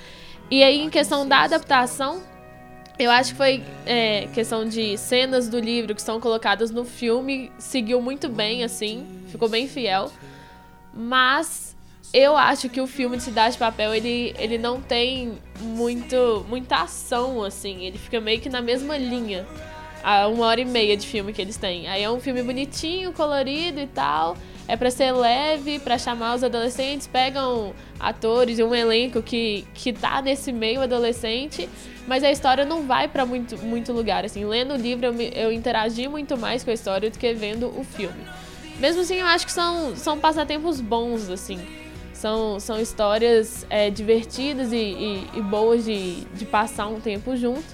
E 0.49 0.63
aí, 0.63 0.81
em 0.81 0.89
questão 0.89 1.27
da 1.27 1.41
adaptação, 1.41 2.23
eu 2.97 3.11
acho 3.11 3.33
que 3.33 3.37
foi 3.37 3.63
é, 3.85 4.27
questão 4.33 4.67
de 4.67 4.97
cenas 4.97 5.47
do 5.47 5.59
livro 5.59 5.93
que 5.93 6.01
são 6.01 6.19
colocadas 6.19 6.71
no 6.71 6.83
filme, 6.83 7.51
seguiu 7.59 8.01
muito 8.01 8.27
bem, 8.29 8.63
assim, 8.63 9.05
ficou 9.27 9.47
bem 9.47 9.67
fiel. 9.67 10.11
Mas 10.91 11.70
eu 12.13 12.35
acho 12.35 12.69
que 12.69 12.81
o 12.81 12.87
filme 12.87 13.17
de 13.17 13.23
Cidade 13.23 13.53
de 13.53 13.59
Papel, 13.59 13.93
ele, 13.93 14.33
ele 14.37 14.57
não 14.57 14.81
tem 14.81 15.33
muito, 15.59 16.45
muita 16.49 16.83
ação, 16.83 17.43
assim, 17.43 17.85
ele 17.85 17.97
fica 17.97 18.19
meio 18.19 18.39
que 18.41 18.49
na 18.49 18.61
mesma 18.61 18.97
linha. 18.97 19.45
A 20.03 20.27
uma 20.27 20.47
hora 20.47 20.59
e 20.59 20.65
meia 20.65 20.97
de 20.97 21.05
filme 21.05 21.31
que 21.31 21.39
eles 21.39 21.57
têm. 21.57 21.87
Aí 21.87 22.01
é 22.01 22.09
um 22.09 22.19
filme 22.19 22.41
bonitinho, 22.41 23.13
colorido 23.13 23.79
e 23.79 23.85
tal. 23.85 24.35
É 24.67 24.75
pra 24.75 24.89
ser 24.89 25.11
leve, 25.11 25.77
pra 25.77 25.95
chamar 25.95 26.35
os 26.35 26.43
adolescentes. 26.43 27.05
Pegam 27.05 27.71
atores 27.99 28.57
e 28.57 28.63
um 28.63 28.73
elenco 28.73 29.21
que, 29.21 29.63
que 29.75 29.93
tá 29.93 30.19
nesse 30.19 30.51
meio 30.51 30.81
adolescente 30.81 31.69
mas 32.07 32.23
a 32.23 32.31
história 32.31 32.65
não 32.65 32.85
vai 32.87 33.07
para 33.07 33.25
muito, 33.25 33.57
muito 33.59 33.93
lugar. 33.93 34.25
Assim, 34.25 34.43
lendo 34.43 34.73
o 34.73 34.77
livro 34.77 35.05
eu, 35.05 35.21
eu 35.21 35.51
interagi 35.51 36.07
muito 36.07 36.37
mais 36.37 36.63
com 36.63 36.71
a 36.71 36.73
história 36.73 37.09
do 37.09 37.17
que 37.17 37.33
vendo 37.33 37.67
o 37.67 37.83
filme. 37.83 38.25
Mesmo 38.79 39.01
assim, 39.01 39.15
eu 39.15 39.27
acho 39.27 39.45
que 39.45 39.51
são, 39.51 39.95
são 39.95 40.19
passatempos 40.19 40.81
bons, 40.81 41.29
assim. 41.29 41.59
São, 42.21 42.59
são 42.59 42.79
histórias 42.79 43.65
é, 43.67 43.89
divertidas 43.89 44.71
e, 44.71 44.75
e, 44.75 45.29
e, 45.33 45.41
boas 45.41 45.85
de, 45.85 46.23
de 46.25 46.45
passar 46.45 46.85
um 46.85 47.01
tempo 47.01 47.35
junto. 47.35 47.65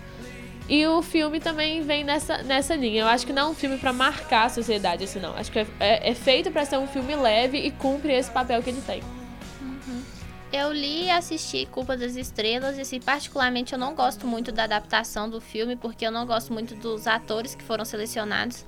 E 0.70 0.88
o 0.88 1.02
filme 1.02 1.42
também 1.42 1.82
vem 1.82 2.06
nessa, 2.06 2.38
nessa 2.44 2.74
linha. 2.74 3.02
Eu 3.02 3.08
acho 3.08 3.28
que 3.28 3.34
não 3.34 3.42
é 3.42 3.52
um 3.52 3.54
filme 3.54 3.78
para 3.78 3.92
marcar 3.92 4.46
a 4.46 4.50
sociedade, 4.50 5.04
assim, 5.04 5.20
não. 5.20 5.36
Acho 5.36 5.52
que 5.52 5.60
é, 5.60 5.68
é, 5.82 6.12
é 6.12 6.16
feito 6.16 6.50
para 6.50 6.64
ser 6.64 6.78
um 6.78 6.88
filme 6.88 7.14
leve 7.14 7.58
e 7.58 7.72
cumpre 7.72 8.14
esse 8.14 8.32
papel 8.32 8.64
que 8.64 8.70
ele 8.70 8.82
tem. 8.88 9.04
Eu 10.54 10.72
li 10.72 11.08
e 11.08 11.12
assisti 11.12 11.66
Culpa 11.66 11.98
das 11.98 12.16
Estrelas 12.16 12.78
e, 12.78 12.82
assim, 12.82 13.02
particularmente, 13.02 13.74
eu 13.74 13.80
não 13.80 13.94
gosto 13.94 14.26
muito 14.26 14.54
da 14.54 14.64
adaptação 14.64 15.30
do 15.30 15.42
filme, 15.42 15.76
porque 15.76 16.08
eu 16.08 16.12
não 16.12 16.26
gosto 16.26 16.54
muito 16.54 16.74
dos 16.74 17.06
atores 17.06 17.54
que 17.54 17.66
foram 17.66 17.84
selecionados. 17.84 18.66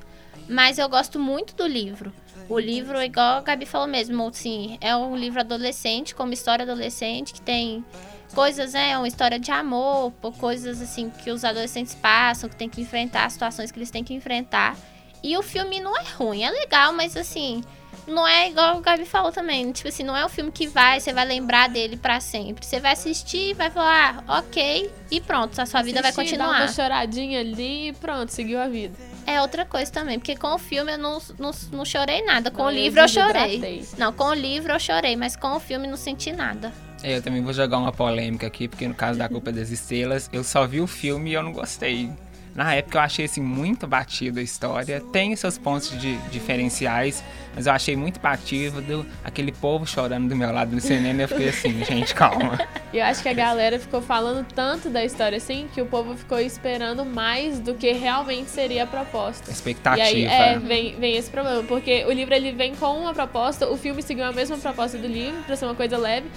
Mas 0.50 0.80
eu 0.80 0.90
gosto 0.90 1.20
muito 1.20 1.56
do 1.56 1.68
livro. 1.68 2.12
O 2.50 2.58
livro, 2.58 3.00
igual 3.00 3.38
a 3.38 3.42
Gabi 3.42 3.68
falou 3.68 3.88
mesmo, 3.88 4.28
assim, 4.28 4.80
é 4.82 4.96
um 4.96 5.16
livro 5.16 5.40
adolescente, 5.40 6.16
como 6.16 6.34
história 6.34 6.64
adolescente, 6.64 7.32
que 7.32 7.42
tem 7.42 7.86
coisas, 8.34 8.74
né, 8.74 8.92
é 8.92 8.98
uma 8.98 9.08
história 9.08 9.40
de 9.40 9.52
amor, 9.52 10.12
coisas 10.40 10.82
assim 10.82 11.12
que 11.12 11.30
os 11.30 11.44
adolescentes 11.44 11.94
passam, 11.94 12.50
que 12.50 12.56
tem 12.56 12.68
que 12.68 12.82
enfrentar, 12.82 13.30
situações 13.30 13.72
que 13.72 13.78
eles 13.78 13.92
têm 13.92 14.04
que 14.04 14.16
enfrentar. 14.16 14.76
E 15.22 15.38
o 15.38 15.44
filme 15.44 15.80
não 15.80 15.96
é 15.96 16.04
ruim, 16.18 16.44
é 16.44 16.50
legal, 16.50 16.92
mas 16.94 17.16
assim, 17.16 17.62
não 18.08 18.28
é 18.28 18.50
igual 18.50 18.78
o 18.78 18.82
Gabi 18.82 19.06
falou 19.06 19.32
também. 19.32 19.72
Tipo 19.72 19.90
assim, 19.90 20.04
não 20.04 20.18
é 20.18 20.26
um 20.26 20.30
filme 20.30 20.52
que 20.52 20.68
vai, 20.68 21.00
você 21.00 21.14
vai 21.14 21.26
lembrar 21.26 21.70
dele 21.70 21.98
para 21.98 22.20
sempre. 22.20 22.66
Você 22.66 22.80
vai 22.80 22.94
assistir, 22.94 23.54
vai 23.54 23.70
falar, 23.70 24.24
ah, 24.28 24.40
ok, 24.40 24.90
e 25.12 25.22
pronto, 25.22 25.60
a 25.60 25.66
sua 25.66 25.82
vida 25.82 26.02
vai 26.02 26.14
continuar. 26.14 26.52
Dá 26.52 26.60
uma 26.60 26.68
choradinha 26.68 27.42
ali 27.42 27.90
e 27.90 27.94
pronto, 27.94 28.30
seguiu 28.30 28.60
a 28.60 28.68
vida. 28.68 29.09
É 29.30 29.40
outra 29.40 29.64
coisa 29.64 29.92
também, 29.92 30.18
porque 30.18 30.36
com 30.36 30.56
o 30.56 30.58
filme 30.58 30.94
eu 30.94 30.98
não, 30.98 31.22
não, 31.38 31.52
não 31.72 31.86
chorei 31.86 32.24
nada. 32.24 32.50
Com 32.50 32.64
não, 32.64 32.70
o 32.70 32.72
livro 32.72 33.00
eu, 33.00 33.04
eu 33.04 33.08
chorei. 33.08 33.86
Não, 33.96 34.12
com 34.12 34.24
o 34.24 34.34
livro 34.34 34.74
eu 34.74 34.80
chorei, 34.80 35.16
mas 35.16 35.36
com 35.36 35.56
o 35.56 35.60
filme 35.60 35.86
não 35.86 35.98
senti 35.98 36.32
nada. 36.32 36.74
É, 37.04 37.18
eu 37.18 37.22
também 37.22 37.40
vou 37.44 37.54
jogar 37.54 37.78
uma 37.78 37.92
polêmica 37.92 38.48
aqui, 38.48 38.68
porque 38.68 38.88
no 38.88 38.96
caso 38.96 39.20
da 39.20 39.30
Culpa 39.30 39.52
das 39.52 39.70
Estrelas, 39.70 40.28
eu 40.34 40.44
só 40.44 40.66
vi 40.66 40.82
o 40.82 40.88
filme 40.88 41.30
e 41.30 41.34
eu 41.36 41.44
não 41.44 41.54
gostei. 41.54 42.10
Na 42.56 42.74
época 42.74 42.98
eu 42.98 43.02
achei 43.02 43.26
assim 43.26 43.42
muito 43.42 43.88
batida 43.88 44.40
a 44.40 44.44
história, 44.44 45.02
tem 45.12 45.36
seus 45.36 45.58
pontos 45.58 45.98
de 46.00 46.18
diferenciais, 46.30 47.24
mas 47.56 47.68
eu 47.68 47.74
achei 47.74 47.96
muito 47.96 48.20
batido 48.20 49.06
aquele 49.24 49.52
povo 49.52 49.86
chorando 49.86 50.30
do 50.30 50.36
meu 50.36 50.52
lado 50.52 50.74
no 50.74 50.82
cinema, 50.82 51.22
eu 51.22 51.28
fiquei 51.28 51.50
assim, 51.50 51.84
gente, 51.86 52.14
calma. 52.14 52.60
E 52.92 52.98
eu 52.98 53.06
acho 53.06 53.22
que 53.22 53.30
a 53.30 53.34
galera 53.34 53.80
ficou 53.80 54.02
falando 54.02 54.46
tanto 54.54 54.90
da 54.90 55.04
história 55.04 55.38
assim 55.38 55.68
que 55.74 55.82
o 55.82 55.86
povo 55.86 56.16
ficou 56.16 56.40
esperando 56.40 57.06
mais 57.06 57.60
do 57.60 57.74
que 57.74 57.92
realmente 57.92 58.50
seria 58.50 58.84
a 58.84 58.88
proposta. 58.88 59.52
Expectativa. 59.52 60.08
E 60.08 60.26
aí 60.26 60.26
é, 60.26 60.60
vem, 60.60 60.96
vem 61.00 61.16
esse 61.16 61.30
problema, 61.30 61.64
porque 61.64 62.06
o 62.06 62.12
livro 62.12 62.34
ele 62.34 62.52
vem 62.52 62.76
com 62.76 63.00
uma 63.00 63.14
proposta, 63.14 63.70
o 63.70 63.78
filme 63.78 64.02
seguiu 64.02 64.26
a 64.26 64.32
mesma 64.32 64.58
proposta 64.58 64.98
do 64.98 65.08
livro, 65.08 65.42
pra 65.44 65.56
ser 65.56 65.66
uma 65.66 65.76
coisa 65.76 65.98
leve, 65.98 66.28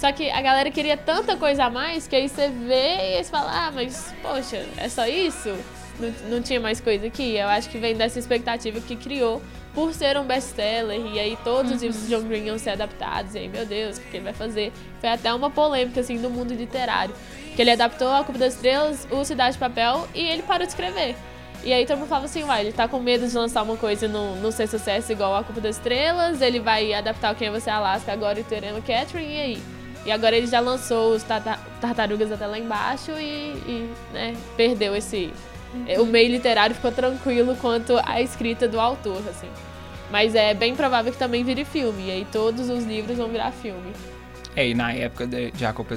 só 0.00 0.10
que 0.12 0.30
a 0.30 0.40
galera 0.40 0.70
queria 0.70 0.96
tanta 0.96 1.36
coisa 1.36 1.64
a 1.64 1.70
mais 1.70 2.08
que 2.08 2.16
aí 2.16 2.26
você 2.26 2.48
vê 2.48 3.18
e 3.18 3.22
você 3.22 3.30
fala, 3.30 3.66
ah, 3.66 3.70
mas 3.70 4.14
poxa, 4.22 4.64
é 4.78 4.88
só 4.88 5.06
isso? 5.06 5.54
Não, 5.98 6.08
não 6.30 6.42
tinha 6.42 6.58
mais 6.58 6.80
coisa 6.80 7.06
aqui? 7.06 7.36
Eu 7.36 7.48
acho 7.48 7.68
que 7.68 7.76
vem 7.76 7.94
dessa 7.94 8.18
expectativa 8.18 8.80
que 8.80 8.96
criou 8.96 9.42
por 9.74 9.92
ser 9.92 10.16
um 10.16 10.24
best-seller, 10.24 10.98
e 11.12 11.20
aí 11.20 11.38
todos 11.44 11.70
os 11.70 11.82
livros 11.82 12.00
de 12.00 12.08
John 12.08 12.22
Green 12.22 12.46
iam 12.46 12.58
ser 12.58 12.70
adaptados, 12.70 13.34
e 13.34 13.40
aí, 13.40 13.48
meu 13.48 13.66
Deus, 13.66 13.98
o 13.98 14.00
que 14.00 14.16
ele 14.16 14.24
vai 14.24 14.32
fazer? 14.32 14.72
Foi 15.00 15.10
até 15.10 15.34
uma 15.34 15.50
polêmica, 15.50 16.00
assim, 16.00 16.16
no 16.16 16.30
mundo 16.30 16.54
literário. 16.54 17.14
Que 17.54 17.60
ele 17.60 17.70
adaptou 17.70 18.08
A 18.08 18.24
Culpa 18.24 18.38
das 18.38 18.54
Estrelas, 18.54 19.06
O 19.10 19.22
Cidade 19.22 19.52
de 19.52 19.58
Papel, 19.58 20.08
e 20.14 20.22
ele 20.22 20.42
parou 20.42 20.66
de 20.66 20.72
escrever. 20.72 21.14
E 21.62 21.74
aí 21.74 21.84
todo 21.84 21.98
mundo 21.98 22.08
falava 22.08 22.24
assim, 22.24 22.42
uai, 22.42 22.62
ele 22.62 22.72
tá 22.72 22.88
com 22.88 22.98
medo 22.98 23.28
de 23.28 23.36
lançar 23.36 23.62
uma 23.62 23.76
coisa 23.76 24.06
e 24.06 24.08
não, 24.08 24.34
não 24.36 24.50
ser 24.50 24.66
sucesso 24.66 25.12
igual 25.12 25.36
A 25.36 25.44
Culpa 25.44 25.60
das 25.60 25.76
Estrelas, 25.76 26.40
ele 26.40 26.58
vai 26.58 26.94
adaptar 26.94 27.34
o 27.34 27.36
Quem 27.36 27.48
é 27.48 27.50
Você 27.50 27.68
Alaska 27.68 28.10
agora 28.10 28.40
e 28.40 28.44
Terena 28.44 28.80
Catherine, 28.80 29.34
e 29.34 29.40
aí? 29.40 29.79
E 30.10 30.12
agora 30.12 30.36
ele 30.36 30.48
já 30.48 30.58
lançou 30.58 31.14
os 31.14 31.22
Tartarugas 31.22 32.32
até 32.32 32.44
lá 32.44 32.58
embaixo 32.58 33.12
e, 33.12 33.52
e 33.64 33.90
né, 34.12 34.34
perdeu 34.56 34.96
esse. 34.96 35.32
Uhum. 35.72 36.02
O 36.02 36.06
meio 36.06 36.28
literário 36.32 36.74
ficou 36.74 36.90
tranquilo 36.90 37.54
quanto 37.60 37.96
a 38.04 38.20
escrita 38.20 38.66
do 38.66 38.80
autor, 38.80 39.22
assim. 39.28 39.46
Mas 40.10 40.34
é 40.34 40.52
bem 40.52 40.74
provável 40.74 41.12
que 41.12 41.18
também 41.18 41.44
vire 41.44 41.64
filme, 41.64 42.08
e 42.08 42.10
aí 42.10 42.26
todos 42.32 42.68
os 42.68 42.82
livros 42.82 43.18
vão 43.18 43.28
virar 43.28 43.52
filme. 43.52 43.92
É, 44.60 44.68
e 44.68 44.74
na 44.74 44.92
época 44.92 45.26
de, 45.26 45.50
de 45.52 45.64
A 45.64 45.72
Culpa 45.72 45.94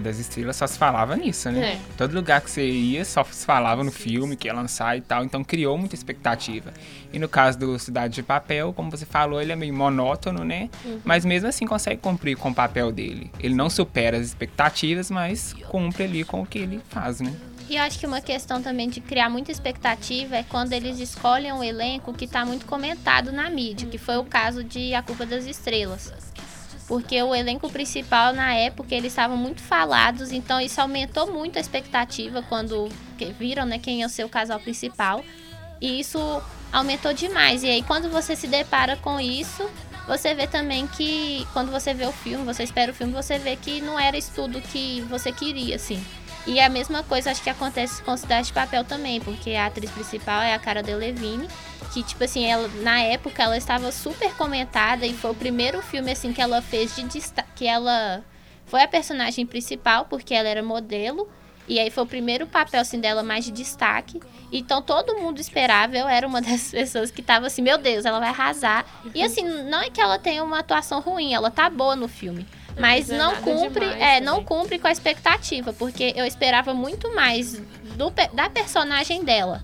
das 0.00 0.18
Estrelas 0.18 0.56
só 0.56 0.66
se 0.66 0.78
falava 0.78 1.14
nisso, 1.16 1.50
né? 1.50 1.74
É. 1.74 1.78
Todo 1.98 2.14
lugar 2.14 2.40
que 2.40 2.50
você 2.50 2.66
ia 2.66 3.04
só 3.04 3.22
se 3.24 3.44
falava 3.44 3.84
no 3.84 3.92
filme 3.92 4.36
que 4.36 4.48
ia 4.48 4.54
lançar 4.54 4.96
e 4.96 5.02
tal, 5.02 5.22
então 5.22 5.44
criou 5.44 5.76
muita 5.76 5.94
expectativa. 5.94 6.72
E 7.12 7.18
no 7.18 7.28
caso 7.28 7.58
do 7.58 7.78
Cidade 7.78 8.14
de 8.14 8.22
Papel, 8.22 8.72
como 8.72 8.90
você 8.90 9.04
falou, 9.04 9.38
ele 9.38 9.52
é 9.52 9.56
meio 9.56 9.74
monótono, 9.74 10.44
né? 10.44 10.70
Uhum. 10.82 10.98
Mas 11.04 11.26
mesmo 11.26 11.46
assim 11.46 11.66
consegue 11.66 12.00
cumprir 12.00 12.38
com 12.38 12.48
o 12.48 12.54
papel 12.54 12.90
dele. 12.90 13.30
Ele 13.38 13.54
não 13.54 13.68
supera 13.68 14.16
as 14.16 14.24
expectativas, 14.24 15.10
mas 15.10 15.52
cumpre 15.68 16.04
ali 16.04 16.24
com 16.24 16.40
o 16.40 16.46
que 16.46 16.58
ele 16.58 16.80
faz, 16.88 17.20
né? 17.20 17.34
E 17.68 17.76
eu 17.76 17.82
acho 17.82 17.98
que 17.98 18.06
uma 18.06 18.22
questão 18.22 18.62
também 18.62 18.88
de 18.88 19.02
criar 19.02 19.28
muita 19.28 19.52
expectativa 19.52 20.36
é 20.36 20.42
quando 20.42 20.72
eles 20.72 21.00
escolhem 21.00 21.52
um 21.52 21.62
elenco 21.62 22.14
que 22.14 22.24
está 22.24 22.46
muito 22.46 22.64
comentado 22.64 23.30
na 23.30 23.50
mídia, 23.50 23.86
que 23.86 23.98
foi 23.98 24.16
o 24.16 24.24
caso 24.24 24.64
de 24.64 24.94
A 24.94 25.02
Culpa 25.02 25.26
das 25.26 25.44
Estrelas 25.44 26.10
porque 26.86 27.20
o 27.22 27.34
elenco 27.34 27.70
principal 27.70 28.32
na 28.32 28.54
época 28.54 28.94
eles 28.94 29.12
estavam 29.12 29.36
muito 29.36 29.60
falados, 29.60 30.30
então 30.30 30.60
isso 30.60 30.80
aumentou 30.80 31.30
muito 31.32 31.56
a 31.56 31.60
expectativa 31.60 32.42
quando 32.42 32.88
viram 33.38 33.66
né, 33.66 33.78
quem 33.78 34.00
ia 34.00 34.08
ser 34.08 34.24
o 34.24 34.28
casal 34.28 34.60
principal. 34.60 35.24
E 35.80 36.00
isso 36.00 36.42
aumentou 36.72 37.12
demais. 37.12 37.62
E 37.62 37.68
aí 37.68 37.82
quando 37.82 38.08
você 38.08 38.36
se 38.36 38.46
depara 38.46 38.96
com 38.96 39.20
isso, 39.20 39.68
você 40.06 40.34
vê 40.34 40.46
também 40.46 40.86
que 40.86 41.46
quando 41.52 41.70
você 41.70 41.92
vê 41.92 42.06
o 42.06 42.12
filme, 42.12 42.44
você 42.44 42.62
espera 42.62 42.92
o 42.92 42.94
filme, 42.94 43.12
você 43.12 43.38
vê 43.38 43.56
que 43.56 43.80
não 43.80 43.98
era 43.98 44.16
isso 44.16 44.30
tudo 44.34 44.60
que 44.60 45.00
você 45.10 45.32
queria, 45.32 45.76
assim. 45.76 46.02
E 46.46 46.60
a 46.60 46.68
mesma 46.68 47.02
coisa 47.02 47.32
acho 47.32 47.42
que 47.42 47.50
acontece 47.50 48.00
com 48.02 48.16
Cidade 48.16 48.46
de 48.46 48.52
Papel 48.52 48.84
também, 48.84 49.20
porque 49.20 49.54
a 49.54 49.66
atriz 49.66 49.90
principal 49.90 50.40
é 50.42 50.54
a 50.54 50.58
Cara 50.60 50.80
Delevingne, 50.80 51.48
que 51.96 52.02
tipo 52.02 52.22
assim, 52.24 52.44
ela 52.44 52.68
na 52.82 53.00
época 53.00 53.42
ela 53.42 53.56
estava 53.56 53.90
super 53.90 54.34
comentada 54.34 55.06
e 55.06 55.14
foi 55.14 55.30
o 55.30 55.34
primeiro 55.34 55.80
filme 55.80 56.12
assim 56.12 56.30
que 56.30 56.42
ela 56.42 56.60
fez 56.60 56.94
de 56.94 57.02
destaque, 57.04 57.48
que 57.56 57.66
ela 57.66 58.22
foi 58.66 58.82
a 58.82 58.88
personagem 58.88 59.46
principal 59.46 60.04
porque 60.04 60.34
ela 60.34 60.46
era 60.46 60.62
modelo. 60.62 61.26
E 61.66 61.80
aí 61.80 61.90
foi 61.90 62.04
o 62.04 62.06
primeiro 62.06 62.46
papel 62.46 62.82
assim 62.82 63.00
dela 63.00 63.22
mais 63.22 63.46
de 63.46 63.50
destaque. 63.50 64.20
Então 64.52 64.82
todo 64.82 65.16
mundo 65.16 65.40
esperava, 65.40 65.96
eu 65.96 66.06
era 66.06 66.26
uma 66.26 66.42
das 66.42 66.70
pessoas 66.70 67.10
que 67.10 67.22
tava 67.22 67.46
assim, 67.46 67.62
meu 67.62 67.78
Deus, 67.78 68.04
ela 68.04 68.20
vai 68.20 68.28
arrasar. 68.28 68.84
E 69.14 69.22
assim, 69.22 69.42
não 69.42 69.80
é 69.80 69.88
que 69.88 70.00
ela 70.00 70.18
tenha 70.18 70.44
uma 70.44 70.58
atuação 70.58 71.00
ruim, 71.00 71.32
ela 71.32 71.50
tá 71.50 71.70
boa 71.70 71.96
no 71.96 72.08
filme. 72.08 72.46
Mas 72.78 73.08
não, 73.08 73.32
não 73.32 73.40
cumpre, 73.40 73.86
é, 73.86 74.20
não 74.20 74.44
cumpre 74.44 74.78
com 74.78 74.86
a 74.86 74.92
expectativa, 74.92 75.72
porque 75.72 76.12
eu 76.14 76.26
esperava 76.26 76.74
muito 76.74 77.14
mais 77.14 77.58
do, 77.96 78.12
da 78.32 78.48
personagem 78.50 79.24
dela. 79.24 79.62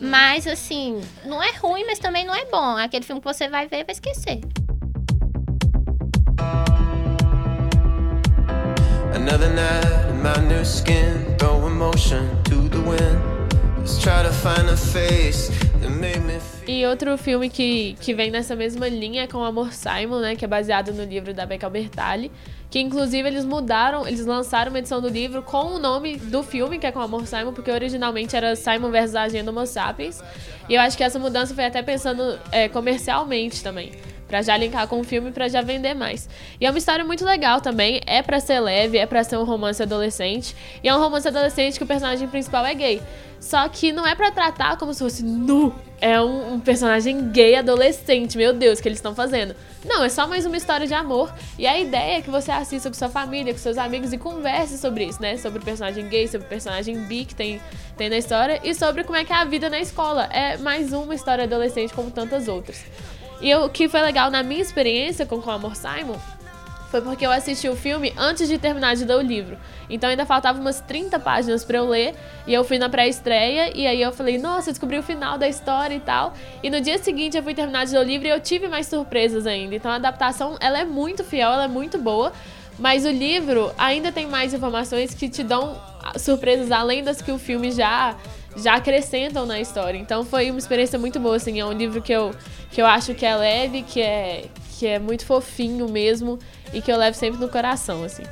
Mas 0.00 0.46
assim, 0.46 1.00
não 1.24 1.42
é 1.42 1.52
ruim, 1.56 1.84
mas 1.84 1.98
também 1.98 2.24
não 2.24 2.34
é 2.34 2.44
bom. 2.46 2.76
Aquele 2.76 3.04
filme 3.04 3.20
que 3.20 3.26
você 3.26 3.48
vai 3.48 3.66
ver 3.66 3.80
e 3.80 3.84
vai 3.84 3.92
esquecer. 3.92 4.40
Another 9.14 9.50
night 9.50 10.10
in 10.10 10.22
my 10.22 10.48
new 10.48 10.62
skin, 10.62 11.36
throw 11.38 11.66
emotion 11.66 12.28
to 12.44 12.68
the 12.68 12.78
wind. 12.78 13.20
Let's 13.78 13.98
try 13.98 14.22
to 14.22 14.32
find 14.32 14.68
a 14.68 14.76
face 14.76 15.48
that 15.80 15.90
made 15.90 16.20
me 16.20 16.38
feel. 16.38 16.68
E 16.68 16.86
outro 16.86 17.16
filme 17.18 17.50
que, 17.50 17.96
que 18.00 18.14
vem 18.14 18.30
nessa 18.30 18.54
mesma 18.54 18.88
linha 18.88 19.24
é 19.24 19.26
com 19.26 19.38
o 19.38 19.44
Amor 19.44 19.72
Simon, 19.72 20.20
né? 20.20 20.36
Que 20.36 20.44
é 20.44 20.48
baseado 20.48 20.92
no 20.92 21.04
livro 21.04 21.34
da 21.34 21.44
Becca 21.44 21.66
Albertalli. 21.66 22.30
Que 22.72 22.80
inclusive 22.80 23.28
eles 23.28 23.44
mudaram, 23.44 24.08
eles 24.08 24.24
lançaram 24.24 24.72
uma 24.72 24.78
edição 24.78 24.98
do 24.98 25.06
livro 25.06 25.42
com 25.42 25.74
o 25.74 25.78
nome 25.78 26.16
do 26.16 26.42
filme, 26.42 26.78
que 26.78 26.86
é 26.86 26.90
com 26.90 27.00
o 27.00 27.02
Amor 27.02 27.26
Simon, 27.26 27.52
porque 27.52 27.70
originalmente 27.70 28.34
era 28.34 28.56
Simon 28.56 28.90
versus 28.90 29.14
a 29.14 29.24
Agenda 29.24 29.50
Homo 29.50 29.66
Sapiens. 29.66 30.22
E 30.70 30.74
eu 30.74 30.80
acho 30.80 30.96
que 30.96 31.04
essa 31.04 31.18
mudança 31.18 31.54
foi 31.54 31.66
até 31.66 31.82
pensando 31.82 32.40
é, 32.50 32.70
comercialmente 32.70 33.62
também. 33.62 33.92
Pra 34.26 34.40
já 34.40 34.56
linkar 34.56 34.88
com 34.88 34.98
o 35.00 35.04
filme 35.04 35.30
pra 35.32 35.48
já 35.48 35.60
vender 35.60 35.92
mais. 35.92 36.26
E 36.58 36.64
é 36.64 36.70
uma 36.70 36.78
história 36.78 37.04
muito 37.04 37.26
legal 37.26 37.60
também. 37.60 38.00
É 38.06 38.22
pra 38.22 38.40
ser 38.40 38.58
leve, 38.60 38.96
é 38.96 39.04
pra 39.04 39.22
ser 39.22 39.36
um 39.36 39.44
romance 39.44 39.82
adolescente. 39.82 40.56
E 40.82 40.88
é 40.88 40.96
um 40.96 40.98
romance 40.98 41.28
adolescente 41.28 41.76
que 41.76 41.84
o 41.84 41.86
personagem 41.86 42.26
principal 42.26 42.64
é 42.64 42.72
gay. 42.72 43.02
Só 43.38 43.68
que 43.68 43.92
não 43.92 44.06
é 44.06 44.14
pra 44.14 44.30
tratar 44.30 44.78
como 44.78 44.94
se 44.94 45.00
fosse 45.00 45.22
nu. 45.22 45.74
É 46.02 46.20
um, 46.20 46.54
um 46.54 46.60
personagem 46.60 47.30
gay 47.30 47.54
adolescente. 47.54 48.36
Meu 48.36 48.52
Deus, 48.52 48.80
o 48.80 48.82
que 48.82 48.88
eles 48.88 48.98
estão 48.98 49.14
fazendo? 49.14 49.54
Não, 49.84 50.02
é 50.02 50.08
só 50.08 50.26
mais 50.26 50.44
uma 50.44 50.56
história 50.56 50.84
de 50.84 50.92
amor. 50.92 51.32
E 51.56 51.64
a 51.64 51.78
ideia 51.78 52.18
é 52.18 52.20
que 52.20 52.28
você 52.28 52.50
assista 52.50 52.90
com 52.90 52.94
sua 52.94 53.08
família, 53.08 53.52
com 53.52 53.58
seus 53.60 53.78
amigos 53.78 54.12
e 54.12 54.18
converse 54.18 54.78
sobre 54.78 55.04
isso, 55.04 55.22
né? 55.22 55.36
Sobre 55.36 55.60
o 55.60 55.62
personagem 55.62 56.08
gay, 56.08 56.26
sobre 56.26 56.44
o 56.44 56.50
personagem 56.50 56.98
bi 57.04 57.24
que 57.24 57.36
tem, 57.36 57.60
tem 57.96 58.10
na 58.10 58.16
história 58.18 58.60
e 58.64 58.74
sobre 58.74 59.04
como 59.04 59.16
é 59.16 59.24
que 59.24 59.32
é 59.32 59.36
a 59.36 59.44
vida 59.44 59.70
na 59.70 59.78
escola. 59.78 60.24
É 60.32 60.56
mais 60.56 60.92
uma 60.92 61.14
história 61.14 61.44
adolescente 61.44 61.94
como 61.94 62.10
tantas 62.10 62.48
outras. 62.48 62.84
E 63.40 63.54
o 63.54 63.68
que 63.68 63.88
foi 63.88 64.02
legal 64.02 64.28
na 64.28 64.42
minha 64.42 64.60
experiência 64.60 65.24
com 65.24 65.40
Com 65.40 65.52
Amor 65.52 65.76
Simon 65.76 66.18
foi 66.90 67.00
porque 67.00 67.24
eu 67.24 67.30
assisti 67.30 67.68
o 67.70 67.74
filme 67.74 68.12
antes 68.18 68.46
de 68.46 68.58
terminar 68.58 68.94
de 68.96 69.04
ler 69.04 69.14
o 69.14 69.22
livro. 69.22 69.56
Então 69.92 70.08
ainda 70.08 70.24
faltava 70.24 70.58
umas 70.58 70.80
30 70.80 71.20
páginas 71.20 71.64
para 71.64 71.78
eu 71.78 71.88
ler. 71.88 72.14
E 72.46 72.54
eu 72.54 72.64
fui 72.64 72.78
na 72.78 72.88
pré-estreia. 72.88 73.76
E 73.76 73.86
aí 73.86 74.00
eu 74.00 74.10
falei, 74.10 74.38
nossa, 74.38 74.70
eu 74.70 74.72
descobri 74.72 74.98
o 74.98 75.02
final 75.02 75.36
da 75.36 75.46
história 75.46 75.94
e 75.94 76.00
tal. 76.00 76.32
E 76.62 76.70
no 76.70 76.80
dia 76.80 76.96
seguinte 76.98 77.36
eu 77.36 77.42
fui 77.42 77.54
terminar 77.54 77.84
de 77.84 77.92
ler 77.92 78.00
o 78.00 78.02
livro 78.02 78.26
e 78.26 78.30
eu 78.30 78.40
tive 78.40 78.66
mais 78.68 78.86
surpresas 78.86 79.46
ainda. 79.46 79.74
Então 79.74 79.90
a 79.90 79.96
adaptação 79.96 80.56
ela 80.60 80.78
é 80.78 80.84
muito 80.84 81.22
fiel, 81.22 81.52
ela 81.52 81.64
é 81.64 81.68
muito 81.68 81.98
boa. 81.98 82.32
Mas 82.78 83.04
o 83.04 83.10
livro 83.10 83.70
ainda 83.76 84.10
tem 84.10 84.26
mais 84.26 84.54
informações 84.54 85.14
que 85.14 85.28
te 85.28 85.42
dão 85.42 85.78
surpresas 86.16 86.72
além 86.72 87.04
das 87.04 87.20
que 87.20 87.30
o 87.30 87.38
filme 87.38 87.70
já 87.70 88.16
já 88.56 88.74
acrescentam 88.74 89.46
na 89.46 89.60
história. 89.60 89.98
Então 89.98 90.24
foi 90.24 90.50
uma 90.50 90.58
experiência 90.58 90.98
muito 90.98 91.18
boa, 91.18 91.36
assim. 91.36 91.60
É 91.60 91.64
um 91.64 91.72
livro 91.72 92.02
que 92.02 92.12
eu, 92.12 92.34
que 92.70 92.82
eu 92.82 92.86
acho 92.86 93.14
que 93.14 93.24
é 93.24 93.34
leve, 93.34 93.82
que 93.82 94.00
é, 94.00 94.44
que 94.78 94.86
é 94.86 94.98
muito 94.98 95.24
fofinho 95.24 95.88
mesmo 95.88 96.38
e 96.72 96.82
que 96.82 96.90
eu 96.90 96.96
levo 96.96 97.16
sempre 97.16 97.40
no 97.40 97.48
coração, 97.48 98.04
assim. 98.04 98.24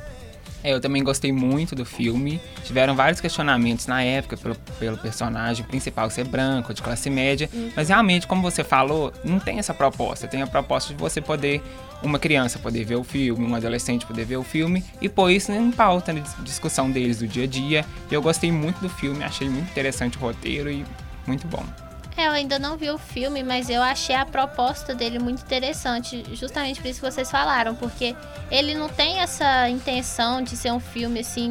É, 0.63 0.73
eu 0.73 0.79
também 0.79 1.03
gostei 1.03 1.31
muito 1.31 1.75
do 1.75 1.85
filme. 1.85 2.39
Tiveram 2.63 2.95
vários 2.95 3.19
questionamentos 3.19 3.87
na 3.87 4.03
época 4.03 4.37
pelo, 4.37 4.55
pelo 4.79 4.97
personagem 4.97 5.65
principal 5.65 6.09
ser 6.09 6.25
branco, 6.25 6.73
de 6.73 6.81
classe 6.81 7.09
média. 7.09 7.49
Mas 7.75 7.89
realmente, 7.89 8.27
como 8.27 8.41
você 8.41 8.63
falou, 8.63 9.11
não 9.23 9.39
tem 9.39 9.59
essa 9.59 9.73
proposta. 9.73 10.27
Tem 10.27 10.41
a 10.41 10.47
proposta 10.47 10.93
de 10.93 10.99
você 10.99 11.21
poder, 11.21 11.61
uma 12.03 12.19
criança 12.19 12.59
poder 12.59 12.83
ver 12.85 12.95
o 12.95 13.03
filme, 13.03 13.45
um 13.45 13.55
adolescente 13.55 14.05
poder 14.05 14.25
ver 14.25 14.37
o 14.37 14.43
filme 14.43 14.83
e 15.01 15.09
pôr 15.09 15.31
isso 15.31 15.51
em 15.51 15.71
pauta 15.71 16.13
na 16.13 16.21
discussão 16.43 16.89
deles 16.89 17.19
do 17.19 17.27
dia 17.27 17.43
a 17.43 17.47
dia. 17.47 17.85
E 18.09 18.13
eu 18.13 18.21
gostei 18.21 18.51
muito 18.51 18.79
do 18.79 18.89
filme, 18.89 19.23
achei 19.23 19.49
muito 19.49 19.69
interessante 19.69 20.17
o 20.17 20.21
roteiro 20.21 20.71
e 20.71 20.85
muito 21.25 21.47
bom. 21.47 21.65
É, 22.17 22.27
eu 22.27 22.31
ainda 22.31 22.59
não 22.59 22.77
vi 22.77 22.89
o 22.89 22.97
filme, 22.97 23.41
mas 23.41 23.69
eu 23.69 23.81
achei 23.81 24.15
a 24.15 24.25
proposta 24.25 24.93
dele 24.93 25.17
muito 25.17 25.41
interessante, 25.41 26.23
justamente 26.33 26.81
por 26.81 26.87
isso 26.87 26.99
que 27.01 27.09
vocês 27.09 27.31
falaram, 27.31 27.73
porque 27.75 28.15
ele 28.49 28.75
não 28.75 28.89
tem 28.89 29.19
essa 29.19 29.67
intenção 29.69 30.41
de 30.41 30.55
ser 30.57 30.71
um 30.71 30.79
filme 30.79 31.21
assim, 31.21 31.49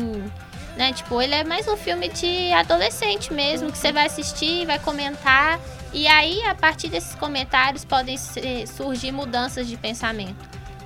né? 0.76 0.92
Tipo, 0.92 1.20
ele 1.20 1.34
é 1.34 1.44
mais 1.44 1.66
um 1.66 1.76
filme 1.76 2.08
de 2.08 2.52
adolescente 2.52 3.32
mesmo, 3.32 3.72
que 3.72 3.78
você 3.78 3.90
vai 3.90 4.06
assistir, 4.06 4.66
vai 4.66 4.78
comentar, 4.78 5.58
e 5.92 6.06
aí 6.06 6.42
a 6.44 6.54
partir 6.54 6.88
desses 6.88 7.14
comentários 7.14 7.84
podem 7.84 8.16
ser- 8.16 8.66
surgir 8.68 9.12
mudanças 9.12 9.66
de 9.66 9.76
pensamento. 9.76 10.36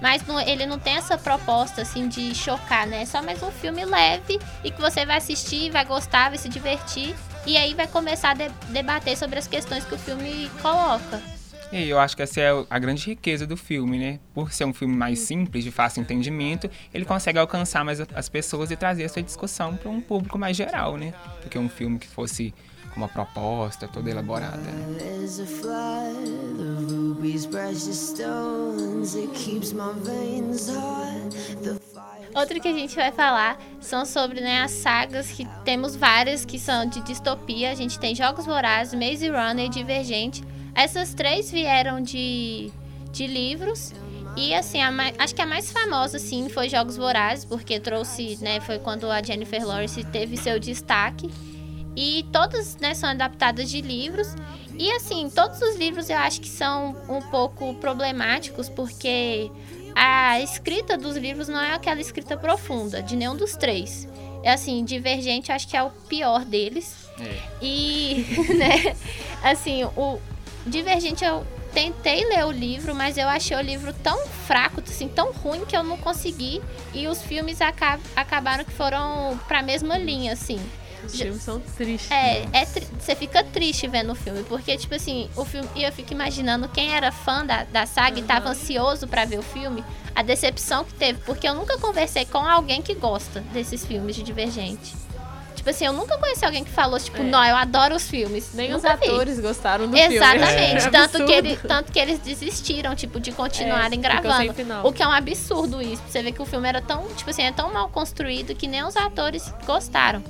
Mas 0.01 0.25
não- 0.27 0.41
ele 0.41 0.67
não 0.67 0.79
tem 0.79 0.97
essa 0.97 1.19
proposta 1.19 1.83
assim 1.83 2.09
de 2.09 2.35
chocar, 2.35 2.87
né? 2.87 3.03
É 3.03 3.07
só 3.07 3.23
mais 3.23 3.43
um 3.43 3.51
filme 3.51 3.85
leve 3.85 4.39
e 4.63 4.71
que 4.71 4.81
você 4.81 5.05
vai 5.05 5.17
assistir, 5.17 5.71
vai 5.71 5.85
gostar, 5.85 6.29
vai 6.29 6.39
se 6.39 6.49
divertir. 6.49 7.15
E 7.47 7.57
aí 7.57 7.75
vai 7.75 7.87
começar 7.87 8.31
a 8.31 8.35
de- 8.35 8.49
debater 8.71 9.17
sobre 9.17 9.39
as 9.39 9.47
questões 9.47 9.85
que 9.85 9.95
o 9.95 9.99
filme 9.99 10.51
coloca. 10.63 11.21
E 11.73 11.89
eu 11.89 11.99
acho 11.99 12.15
que 12.17 12.23
essa 12.23 12.41
é 12.41 12.51
a 12.71 12.79
grande 12.79 13.05
riqueza 13.07 13.47
do 13.47 13.57
filme, 13.57 13.99
né? 13.99 14.21
Por 14.33 14.53
ser 14.53 14.65
um 14.65 14.73
filme 14.73 14.95
mais 14.97 15.19
simples, 15.19 15.65
de 15.65 15.71
fácil 15.73 16.01
entendimento, 16.03 16.71
ele 16.93 17.05
consegue 17.05 17.39
alcançar 17.39 17.85
mais 17.85 18.01
as 18.01 18.29
pessoas 18.29 18.71
e 18.71 18.77
trazer 18.77 19.03
essa 19.03 19.21
discussão 19.23 19.77
para 19.77 19.91
um 19.91 20.01
público 20.01 20.39
mais 20.39 20.57
geral, 20.57 20.97
né? 20.97 21.13
Do 21.43 21.49
que 21.49 21.59
um 21.59 21.69
filme 21.69 21.99
que 21.99 22.07
fosse 22.07 22.55
com 22.91 23.01
uma 23.01 23.09
proposta 23.09 23.89
toda 23.89 24.09
elaborada. 24.09 24.63
There's 31.63 31.84
Outro 32.35 32.61
que 32.61 32.67
a 32.69 32.73
gente 32.73 32.97
vai 32.97 33.13
falar 33.13 33.59
são 33.81 34.05
sobre 34.05 34.41
né, 34.41 34.63
as 34.63 34.73
sagas, 34.73 35.31
que 35.31 35.47
temos 35.65 35.95
várias 35.95 36.45
que 36.45 36.59
são 36.59 36.85
de 36.87 37.01
distopia. 37.03 37.71
A 37.71 37.75
gente 37.75 37.99
tem 37.99 38.15
Jogos 38.15 38.45
Vorazes, 38.45 38.93
Maze 38.93 39.29
Runner 39.29 39.67
e 39.67 39.69
Divergente. 39.69 40.43
Essas 40.75 41.15
três 41.15 41.51
vieram 41.51 42.01
de, 42.01 42.73
de 43.13 43.27
livros. 43.29 43.93
E 44.37 44.53
assim, 44.53 44.83
a 44.83 44.91
mai- 44.91 45.15
acho 45.17 45.33
que 45.33 45.41
a 45.43 45.47
mais 45.47 45.71
famosa, 45.71 46.17
assim, 46.17 46.49
foi 46.49 46.69
Jogos 46.69 46.97
Vorazes, 46.97 47.45
porque 47.45 47.79
trouxe, 47.79 48.37
né, 48.43 48.61
foi 48.61 48.81
quando 48.81 49.09
a 49.09 49.23
Jennifer 49.23 49.65
Lawrence 49.65 50.03
teve 50.05 50.37
seu 50.37 50.59
destaque. 50.59 51.31
E 51.97 52.27
todas, 52.33 52.77
né, 52.79 52.95
são 52.95 53.11
adaptadas 53.11 53.71
de 53.71 53.81
livros. 53.81 54.35
E 54.77 54.91
assim, 54.91 55.31
todos 55.31 55.63
os 55.63 55.77
livros 55.77 56.11
eu 56.11 56.19
acho 56.19 56.41
que 56.41 56.49
são 56.49 56.97
um 57.09 57.23
pouco 57.23 57.75
problemáticos, 57.75 58.69
porque 58.69 59.49
a 59.95 60.41
escrita 60.41 60.97
dos 60.97 61.17
livros 61.17 61.49
não 61.49 61.61
é 61.61 61.73
aquela 61.75 62.01
escrita 62.01 62.37
profunda, 62.37 63.03
de 63.03 63.17
nenhum 63.17 63.37
dos 63.37 63.57
três. 63.57 64.09
É 64.43 64.53
assim, 64.53 64.85
Divergente 64.85 65.51
acho 65.53 65.67
que 65.69 65.77
é 65.77 65.83
o 65.83 65.91
pior 65.91 66.45
deles. 66.45 67.09
É. 67.19 67.39
E, 67.63 68.27
né, 68.59 68.95
assim, 69.43 69.85
o 69.85 70.19
Divergente 70.67 71.25
eu 71.25 71.47
tentei 71.73 72.25
ler 72.27 72.45
o 72.45 72.51
livro, 72.53 72.95
mas 72.95 73.17
eu 73.17 73.29
achei 73.29 73.57
o 73.57 73.61
livro 73.61 73.93
tão 74.03 74.27
fraco, 74.47 74.81
assim, 74.87 75.09
tão 75.09 75.33
ruim 75.33 75.65
que 75.65 75.77
eu 75.77 75.83
não 75.83 75.97
consegui. 75.97 76.61
E 76.93 77.09
os 77.09 77.23
filmes 77.23 77.61
aca- 77.61 77.99
acabaram 78.15 78.65
que 78.65 78.73
foram 78.73 79.39
pra 79.49 79.63
mesma 79.63 79.97
linha, 79.99 80.33
assim. 80.35 80.61
Os 81.07 81.19
filmes 81.21 81.43
são 81.43 81.61
tristes. 81.61 82.11
É, 82.11 82.47
é 82.53 82.65
tri- 82.65 82.87
você 82.99 83.15
fica 83.15 83.43
triste 83.45 83.87
vendo 83.89 84.13
o 84.13 84.15
filme, 84.15 84.43
porque, 84.45 84.77
tipo 84.77 84.95
assim, 84.95 85.29
o 85.37 85.45
filme. 85.45 85.69
E 85.75 85.83
eu 85.85 85.93
fico 85.93 86.13
imaginando 86.13 86.69
quem 86.69 86.95
era 86.95 87.11
fã 87.13 87.45
da, 87.45 87.65
da 87.65 87.87
saga 87.87 88.19
e 88.19 88.23
tava 88.23 88.49
ansioso 88.51 89.07
pra 89.07 89.25
ver 89.25 89.39
o 89.39 89.43
filme, 89.43 89.85
a 90.15 90.23
decepção 90.23 90.85
que 90.85 90.95
teve, 90.95 91.19
porque 91.25 91.49
eu 91.49 91.55
nunca 91.55 91.79
conversei 91.79 92.25
com 92.25 92.39
alguém 92.39 92.81
que 92.83 92.95
gosta 92.95 93.41
desses 93.53 93.85
filmes 93.85 94.15
de 94.17 94.23
Divergente. 94.23 94.95
Tipo 95.55 95.71
assim, 95.71 95.87
eu 95.87 95.95
nunca 95.95 96.19
conheci 96.19 96.45
alguém 96.45 96.63
que 96.63 96.71
falou, 96.71 96.99
tipo, 97.01 97.23
É. 97.23 97.25
não, 97.25 97.43
eu 97.43 97.57
adoro 97.57 97.95
os 97.95 98.07
filmes. 98.07 98.51
Nem 98.53 98.75
os 98.75 98.83
Nunca 98.83 98.97
vi. 98.97 99.07
atores 99.09 99.41
gostaram 99.41 99.89
do 99.89 99.97
Exatamente. 99.97 100.47
filme. 100.49 100.63
É 100.75 100.91
Tanto, 100.91 100.91
que 100.91 101.23
absurdo. 101.23 101.33
ele, 101.33 101.57
tanto 101.57 101.93
que 101.93 101.99
eles 101.99 102.19
desistiram, 102.19 102.95
tipo, 102.95 103.19
de 103.19 103.33
continuarem 103.33 103.99
É, 103.99 104.03
gravando. 104.03 104.53
O 104.87 104.93
que 104.93 105.03
é 105.03 105.07
um 105.09 105.13
absurdo 105.13 105.81
isso. 105.81 106.03
Você 106.07 106.23
vê 106.23 106.33
que 106.33 106.43
o 106.43 106.45
filme 106.45 106.69
era 106.69 106.83
tão, 106.83 107.07
tipo 107.15 107.31
assim, 107.31 107.45
é 107.45 107.53
tão 107.53 107.73
mal 107.73 107.89
construído 107.89 108.55
que 108.55 108.67
nem 108.67 108.85
os 108.85 108.95
atores 108.95 109.55
gostaram. 109.65 110.23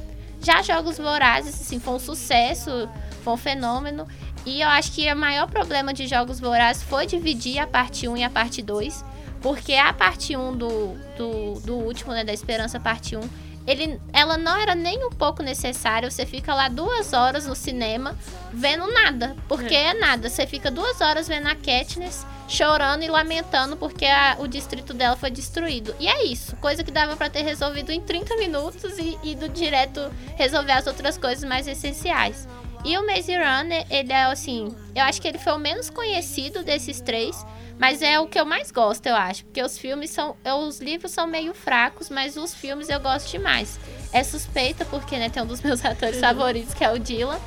Já 0.45 0.61
Jogos 0.61 0.99
Vorazes, 0.99 1.59
assim, 1.61 1.81
foi 1.81 1.95
um 1.95 1.99
sucesso, 1.99 2.89
foi 3.23 3.33
um 3.33 3.37
fenômeno. 3.37 4.07
E 4.45 4.61
eu 4.61 4.69
acho 4.69 4.93
que 4.93 5.11
o 5.11 5.17
maior 5.17 5.49
problema 5.49 5.95
de 5.95 6.07
Jogos 6.07 6.39
Vorazes 6.39 6.83
foi 6.83 7.07
dividir 7.07 7.59
a 7.59 7.67
parte 7.67 8.07
1 8.07 8.19
e 8.19 8.25
a 8.25 8.31
parte 8.31 8.61
2. 8.61 9.05
Porque 9.41 9.75
a 9.75 9.93
parte 9.93 10.37
1 10.37 10.57
do, 10.57 10.95
do, 11.17 11.61
do 11.61 11.75
último, 11.75 12.13
né, 12.13 12.25
da 12.25 12.33
Esperança 12.33 12.79
Parte 12.81 13.17
1, 13.17 13.21
ele, 13.67 14.01
ela 14.13 14.37
não 14.37 14.57
era 14.57 14.75
nem 14.75 15.05
um 15.05 15.11
pouco 15.11 15.43
necessária. 15.43 16.11
Você 16.11 16.27
fica 16.27 16.55
lá 16.55 16.69
duas 16.69 17.13
horas 17.13 17.47
no 17.47 17.55
cinema 17.55 18.17
vendo 18.53 18.87
nada. 18.93 19.35
Porque 19.49 19.75
é, 19.75 19.95
nada. 19.95 20.29
Você 20.29 20.47
fica 20.47 20.71
duas 20.71 21.01
horas 21.01 21.27
vendo 21.27 21.47
a 21.47 21.55
Katniss 21.55 22.27
chorando 22.49 23.03
e 23.03 23.09
lamentando 23.09 23.77
porque 23.77 24.05
a- 24.05 24.37
o 24.39 24.47
distrito 24.47 24.93
dela 24.95 25.17
foi 25.17 25.31
destruído. 25.31 25.95
E 25.99 26.07
é 26.09 26.25
isso. 26.25 26.55
Coisa 26.57 26.85
que 26.85 26.91
dava 26.91 27.17
pra 27.17 27.31
ter 27.31 27.43
resolvido 27.43 27.91
em 27.91 28.01
30 28.01 28.37
minutos 28.37 28.99
e 28.99 29.19
ido 29.23 29.49
direto 29.49 30.01
resolver 30.37 30.73
as 30.73 30.87
outras 30.87 31.17
coisas 31.19 31.43
mais 31.49 31.67
essenciais. 31.67 32.47
E 32.85 32.99
o 32.99 33.07
Maze 33.07 33.33
Runner, 33.35 33.87
ele 33.89 34.13
é 34.13 34.25
assim, 34.25 34.75
eu 34.95 35.03
acho 35.05 35.21
que 35.21 35.27
ele 35.27 35.39
foi 35.39 35.55
o 35.55 35.59
menos 35.59 35.89
conhecido 35.89 36.63
desses 36.63 37.01
três, 37.01 37.35
mas 37.79 38.03
é 38.03 38.21
o 38.21 38.27
que 38.27 38.39
eu 38.39 38.45
mais 38.45 38.71
gosto, 38.71 39.07
eu 39.07 39.17
acho, 39.17 39.43
porque 39.47 39.63
os 39.63 39.79
filmes 39.79 40.11
são, 40.11 40.37
os 40.67 40.81
livros 40.81 41.11
são 41.11 41.27
meio 41.27 41.55
fracos, 41.55 42.11
mas 42.11 42.37
os 42.37 42.55
filmes 42.55 42.91
eu 42.91 43.01
gosto 43.01 43.31
demais. 43.31 43.81
É 44.13 44.23
suspeita 44.23 44.85
porque, 44.85 45.17
né, 45.17 45.31
tem 45.31 45.43
um 45.43 45.47
dos 45.47 45.63
meus 45.63 45.83
atores 45.85 46.21
favoritos 46.21 46.75
que 46.75 46.85
é 46.85 46.93
o 46.93 46.99
Dylan, 46.99 47.39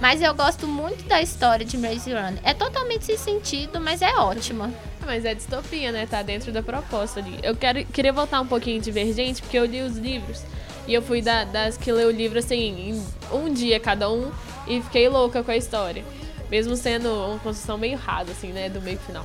mas 0.00 0.20
eu 0.20 0.34
gosto 0.34 0.66
muito 0.66 1.04
da 1.04 1.22
história 1.22 1.64
de 1.64 1.76
Maze 1.78 2.10
Runner. 2.12 2.38
É 2.42 2.52
totalmente 2.52 3.04
sem 3.04 3.16
sentido, 3.16 3.80
mas 3.80 4.02
é 4.02 4.14
ótima. 4.16 4.70
Mas 5.06 5.24
é 5.24 5.34
distopia, 5.34 5.92
né? 5.92 6.06
Tá 6.06 6.22
dentro 6.22 6.50
da 6.52 6.62
proposta 6.62 7.20
ali. 7.20 7.38
Eu 7.42 7.54
quero, 7.54 7.84
queria 7.86 8.12
voltar 8.12 8.40
um 8.40 8.46
pouquinho 8.46 8.80
divergente, 8.80 9.42
porque 9.42 9.58
eu 9.58 9.64
li 9.64 9.82
os 9.82 9.96
livros. 9.96 10.42
E 10.86 10.92
eu 10.94 11.00
fui 11.02 11.22
da- 11.22 11.44
das 11.44 11.76
que 11.76 11.90
leu 11.92 12.08
o 12.08 12.10
livro, 12.10 12.38
assim, 12.38 13.02
um 13.32 13.52
dia 13.52 13.78
cada 13.80 14.10
um. 14.10 14.30
E 14.66 14.80
fiquei 14.82 15.08
louca 15.08 15.42
com 15.42 15.50
a 15.50 15.56
história. 15.56 16.04
Mesmo 16.50 16.76
sendo 16.76 17.08
uma 17.10 17.38
construção 17.38 17.76
meio 17.78 17.96
rasa, 17.98 18.32
assim, 18.32 18.48
né? 18.48 18.68
Do 18.68 18.80
meio 18.80 18.98
final. 18.98 19.24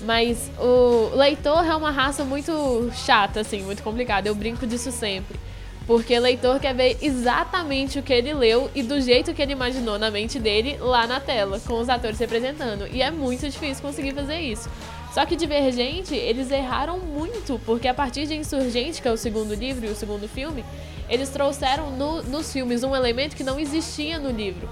Mas 0.00 0.50
o 0.58 1.14
leitor 1.16 1.64
é 1.64 1.74
uma 1.74 1.90
raça 1.90 2.24
muito 2.24 2.90
chata, 2.94 3.40
assim, 3.40 3.62
muito 3.62 3.82
complicada. 3.82 4.28
Eu 4.28 4.34
brinco 4.34 4.66
disso 4.66 4.92
sempre. 4.92 5.38
Porque 5.86 6.18
o 6.18 6.20
leitor 6.20 6.58
quer 6.58 6.74
ver 6.74 6.98
exatamente 7.00 7.98
o 7.98 8.02
que 8.02 8.12
ele 8.12 8.34
leu 8.34 8.68
e 8.74 8.82
do 8.82 9.00
jeito 9.00 9.32
que 9.32 9.40
ele 9.40 9.52
imaginou 9.52 9.98
na 9.98 10.10
mente 10.10 10.38
dele 10.38 10.76
lá 10.80 11.06
na 11.06 11.20
tela, 11.20 11.60
com 11.60 11.74
os 11.74 11.88
atores 11.88 12.18
representando. 12.18 12.88
E 12.92 13.02
é 13.02 13.10
muito 13.10 13.48
difícil 13.48 13.82
conseguir 13.82 14.12
fazer 14.12 14.40
isso. 14.40 14.68
Só 15.14 15.24
que 15.24 15.36
Divergente, 15.36 16.14
eles 16.14 16.50
erraram 16.50 16.98
muito, 16.98 17.60
porque 17.64 17.86
a 17.86 17.94
partir 17.94 18.26
de 18.26 18.34
Insurgente, 18.34 19.00
que 19.00 19.06
é 19.06 19.12
o 19.12 19.16
segundo 19.16 19.54
livro 19.54 19.86
e 19.86 19.88
o 19.88 19.94
segundo 19.94 20.28
filme, 20.28 20.64
eles 21.08 21.28
trouxeram 21.30 21.90
no- 21.92 22.22
nos 22.24 22.52
filmes 22.52 22.82
um 22.82 22.94
elemento 22.94 23.36
que 23.36 23.44
não 23.44 23.58
existia 23.58 24.18
no 24.18 24.30
livro. 24.30 24.68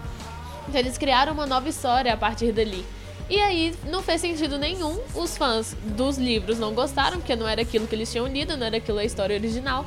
Então 0.68 0.80
eles 0.80 0.98
criaram 0.98 1.32
uma 1.32 1.46
nova 1.46 1.68
história 1.68 2.12
a 2.12 2.16
partir 2.16 2.50
dali. 2.50 2.84
E 3.30 3.40
aí 3.40 3.72
não 3.88 4.02
fez 4.02 4.20
sentido 4.20 4.58
nenhum. 4.58 4.98
Os 5.14 5.36
fãs 5.36 5.76
dos 5.96 6.18
livros 6.18 6.58
não 6.58 6.74
gostaram, 6.74 7.18
porque 7.18 7.36
não 7.36 7.48
era 7.48 7.62
aquilo 7.62 7.86
que 7.86 7.94
eles 7.94 8.10
tinham 8.10 8.26
lido, 8.26 8.56
não 8.56 8.66
era 8.66 8.78
aquilo 8.78 8.98
a 8.98 9.04
história 9.04 9.36
original. 9.36 9.86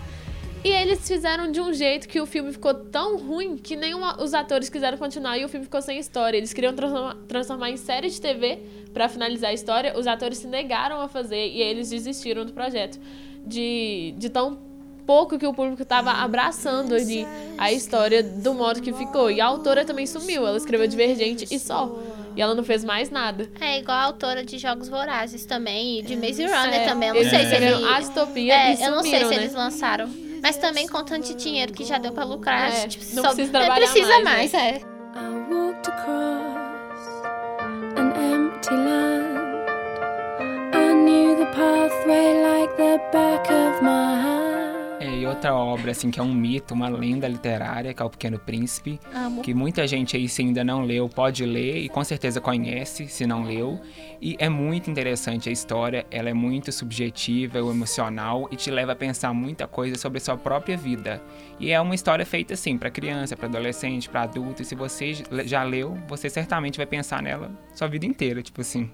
E 0.64 0.70
eles 0.70 1.08
fizeram 1.08 1.50
de 1.52 1.62
um 1.62 1.72
jeito 1.72 2.08
que 2.10 2.20
o 2.20 2.26
filme 2.26 2.52
ficou 2.52 2.74
tão 2.74 3.18
ruim 3.18 3.56
que 3.58 3.76
nem 3.76 3.94
uma- 3.94 4.22
os 4.22 4.34
atores 4.34 4.70
quiseram 4.70 4.98
continuar 4.98 5.38
e 5.38 5.46
o 5.46 5.50
filme 5.50 5.66
ficou 5.66 5.82
sem 5.82 5.98
história. 5.98 6.38
Eles 6.38 6.52
queriam 6.52 6.74
transformar, 6.74 7.16
transformar 7.28 7.70
em 7.70 7.78
série 7.78 8.10
de 8.10 8.20
TV 8.20 8.60
pra 8.94 9.08
finalizar 9.08 9.52
a 9.52 9.54
história. 9.54 9.98
Os 9.98 10.06
atores 10.08 10.40
se 10.40 10.48
negaram 10.48 11.00
a 11.00 11.08
fazer 11.08 11.48
e 11.48 11.62
eles 11.62 11.90
desistiram 11.90 12.44
do 12.46 12.52
projeto. 12.54 13.00
De, 13.46 14.14
de 14.18 14.30
tão 14.30 14.60
pouco 15.06 15.40
que 15.40 15.48
o 15.48 15.54
público 15.54 15.86
tava 15.86 16.12
abraçando 16.12 16.94
ali 16.96 17.26
a 17.58 17.72
história 17.72 18.22
do 18.22 18.54
modo 18.54 18.82
que 18.82 18.92
ficou. 18.92 19.32
E 19.32 19.40
a 19.40 19.46
autora 19.46 19.86
também 19.86 20.06
sumiu. 20.06 20.46
Ela 20.46 20.58
escreveu 20.58 20.86
Divergente 20.86 21.48
e 21.50 21.58
só. 21.60 21.98
E 22.36 22.42
ela 22.42 22.54
não 22.54 22.64
fez 22.64 22.84
mais 22.84 23.10
nada. 23.10 23.50
É 23.62 23.80
igual 23.80 23.98
a 23.98 24.04
autora 24.04 24.44
de 24.44 24.58
Jogos 24.58 24.90
Vorazes 24.90 25.46
também, 25.46 26.00
e 26.00 26.02
de 26.02 26.16
Maze 26.18 26.44
Runner 26.46 26.82
É, 26.82 26.86
também. 26.86 27.08
Eu 27.10 27.14
não 27.16 27.22
eles 27.22 27.30
sei 27.32 27.40
se 27.40 27.46
ele... 27.56 27.66
escreveram 27.66 27.94
A 27.96 28.00
Distopia 28.02 28.54
É, 28.54 28.76
e 28.76 28.84
eu 28.84 28.92
não 28.92 29.02
sei 29.02 29.12
sumiram, 29.12 29.30
se 29.30 29.36
né? 29.36 29.42
eles 29.44 29.54
lançaram. 29.56 30.27
Mas 30.42 30.58
também 30.58 30.88
com 30.88 31.04
tanto 31.04 31.34
dinheiro 31.36 31.74
que 31.74 31.84
já 31.84 31.98
deu 31.98 32.12
pra 32.12 32.24
lucrar. 32.24 32.72
É, 32.74 32.88
tipo, 32.88 33.04
não 33.16 33.24
só- 33.24 33.30
precisa 33.34 33.52
trabalhar 33.52 33.76
precisa 33.76 34.20
mais, 34.22 34.24
mais, 34.24 34.54
é. 34.54 34.78
I 34.78 35.54
walked 35.54 35.90
across 35.90 36.58
an 37.98 38.14
empty 38.34 38.76
land. 38.76 39.38
I 40.76 40.94
knew 40.94 41.36
the 41.38 41.46
pathway 41.48 42.27
outra 45.38 45.54
obra, 45.54 45.92
assim, 45.92 46.10
que 46.10 46.20
é 46.20 46.24
um 46.24 46.34
mito, 46.34 46.74
uma 46.74 46.90
lenda 46.90 47.28
literária, 47.28 47.94
que 47.94 48.02
é 48.02 48.06
O 48.06 48.10
Pequeno 48.10 48.40
Príncipe. 48.40 49.00
Amo. 49.14 49.44
Que 49.44 49.54
muita 49.54 49.86
gente 49.86 50.18
aí, 50.18 50.28
se 50.28 50.42
ainda 50.42 50.64
não 50.64 50.82
leu, 50.82 51.08
pode 51.08 51.46
ler 51.46 51.78
e 51.78 51.88
com 51.88 52.04
certeza 52.04 52.42
conhece, 52.42 53.08
se 53.08 53.28
não 53.28 53.44
leu. 53.44 53.80
E 54.20 54.36
é 54.40 54.50
muito 54.50 54.90
interessante 54.90 55.48
a 55.48 55.52
história, 55.52 56.08
ela 56.10 56.30
é 56.30 56.34
muito 56.34 56.72
subjetiva, 56.72 57.60
emocional 57.60 58.50
e 58.52 58.56
te 58.56 58.72
leva 58.72 58.94
a 58.94 58.96
pensar 58.96 59.32
muita 59.32 59.68
coisa 59.68 59.96
sobre 59.96 60.18
a 60.18 60.22
sua 60.22 60.38
própria 60.38 60.76
vida. 60.76 61.22
E 61.60 61.72
é 61.72 61.80
uma 61.80 61.94
história 61.94 62.26
feita, 62.26 62.56
assim, 62.56 62.76
para 62.76 62.90
criança, 62.90 63.38
para 63.38 63.48
adolescente, 63.48 64.10
para 64.10 64.24
adulto. 64.24 64.64
E 64.64 64.66
se 64.66 64.74
você 64.74 65.14
já 65.46 65.64
leu, 65.64 65.96
você 66.08 66.32
certamente 66.32 66.78
vai 66.78 66.88
pensar 66.88 67.22
nela 67.22 67.52
sua 67.76 67.88
vida 67.88 68.08
inteira, 68.08 68.42
tipo 68.42 68.62
assim. 68.62 68.90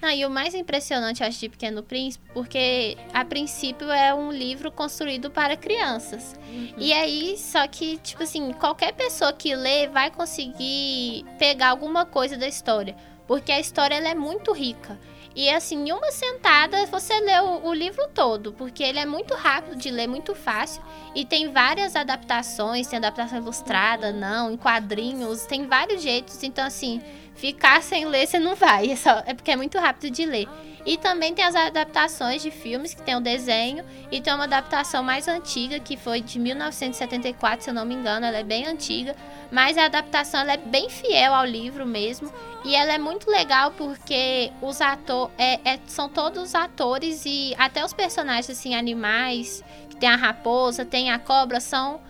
Não, 0.00 0.10
e 0.10 0.26
o 0.26 0.30
mais 0.30 0.54
impressionante, 0.54 1.22
eu 1.22 1.28
acho, 1.28 1.40
de 1.40 1.48
Pequeno 1.48 1.82
Príncipe, 1.82 2.28
porque 2.34 2.96
a 3.14 3.24
princípio 3.24 3.90
é 3.90 4.14
um 4.14 4.30
livro 4.30 4.70
construído 4.70 5.30
para 5.30 5.56
crianças. 5.56 6.34
E 6.76 6.92
aí, 6.92 7.36
só 7.38 7.66
que, 7.66 7.96
tipo 7.98 8.22
assim, 8.22 8.52
qualquer 8.52 8.92
pessoa 8.92 9.32
que 9.32 9.54
lê 9.54 9.88
vai 9.88 10.10
conseguir 10.10 11.24
pegar 11.38 11.68
alguma 11.68 12.04
coisa 12.04 12.36
da 12.36 12.46
história. 12.46 12.94
Porque 13.26 13.50
a 13.50 13.58
história 13.58 13.94
ela 13.94 14.08
é 14.08 14.14
muito 14.14 14.52
rica. 14.52 14.98
E 15.36 15.50
assim, 15.50 15.86
em 15.86 15.92
uma 15.92 16.10
sentada 16.10 16.86
você 16.86 17.12
lê 17.20 17.38
o, 17.40 17.66
o 17.66 17.74
livro 17.74 18.08
todo, 18.14 18.54
porque 18.54 18.82
ele 18.82 18.98
é 18.98 19.04
muito 19.04 19.34
rápido 19.34 19.76
de 19.76 19.90
ler, 19.90 20.06
muito 20.06 20.34
fácil. 20.34 20.82
E 21.14 21.26
tem 21.26 21.52
várias 21.52 21.94
adaptações, 21.94 22.86
tem 22.86 22.96
adaptação 22.96 23.36
ilustrada, 23.36 24.12
não, 24.12 24.52
em 24.52 24.56
quadrinhos, 24.56 25.44
tem 25.44 25.66
vários 25.66 26.00
jeitos. 26.00 26.42
Então, 26.42 26.64
assim, 26.64 27.02
ficar 27.36 27.82
sem 27.82 28.06
ler 28.06 28.26
você 28.26 28.38
não 28.38 28.54
vai, 28.54 28.90
é, 28.90 28.96
só, 28.96 29.22
é 29.26 29.34
porque 29.34 29.50
é 29.50 29.56
muito 29.56 29.78
rápido 29.78 30.10
de 30.10 30.24
ler. 30.26 30.48
E 30.86 30.96
também 30.96 31.34
tem 31.34 31.44
as 31.44 31.56
adaptações 31.56 32.40
de 32.40 32.52
filmes, 32.52 32.94
que 32.94 33.02
tem 33.02 33.16
o 33.16 33.20
desenho, 33.20 33.84
e 34.08 34.20
tem 34.20 34.32
uma 34.32 34.44
adaptação 34.44 35.02
mais 35.02 35.26
antiga, 35.26 35.80
que 35.80 35.96
foi 35.96 36.20
de 36.20 36.38
1974, 36.38 37.64
se 37.64 37.70
eu 37.70 37.74
não 37.74 37.84
me 37.84 37.92
engano, 37.92 38.24
ela 38.24 38.38
é 38.38 38.44
bem 38.44 38.66
antiga. 38.66 39.16
Mas 39.50 39.76
a 39.76 39.86
adaptação 39.86 40.40
ela 40.40 40.52
é 40.52 40.56
bem 40.56 40.88
fiel 40.88 41.34
ao 41.34 41.44
livro 41.44 41.84
mesmo. 41.84 42.32
E 42.64 42.76
ela 42.76 42.92
é 42.92 42.98
muito 42.98 43.28
legal 43.28 43.72
porque 43.72 44.52
os 44.62 44.80
atores 44.80 45.34
é, 45.36 45.54
é- 45.64 45.80
são 45.86 46.08
todos 46.08 46.54
atores 46.54 47.24
e 47.26 47.52
até 47.58 47.84
os 47.84 47.92
personagens 47.92 48.48
assim, 48.48 48.76
animais, 48.76 49.64
que 49.90 49.96
tem 49.96 50.08
a 50.08 50.16
raposa, 50.16 50.84
tem 50.84 51.10
a 51.10 51.18
cobra, 51.18 51.58
são 51.58 52.00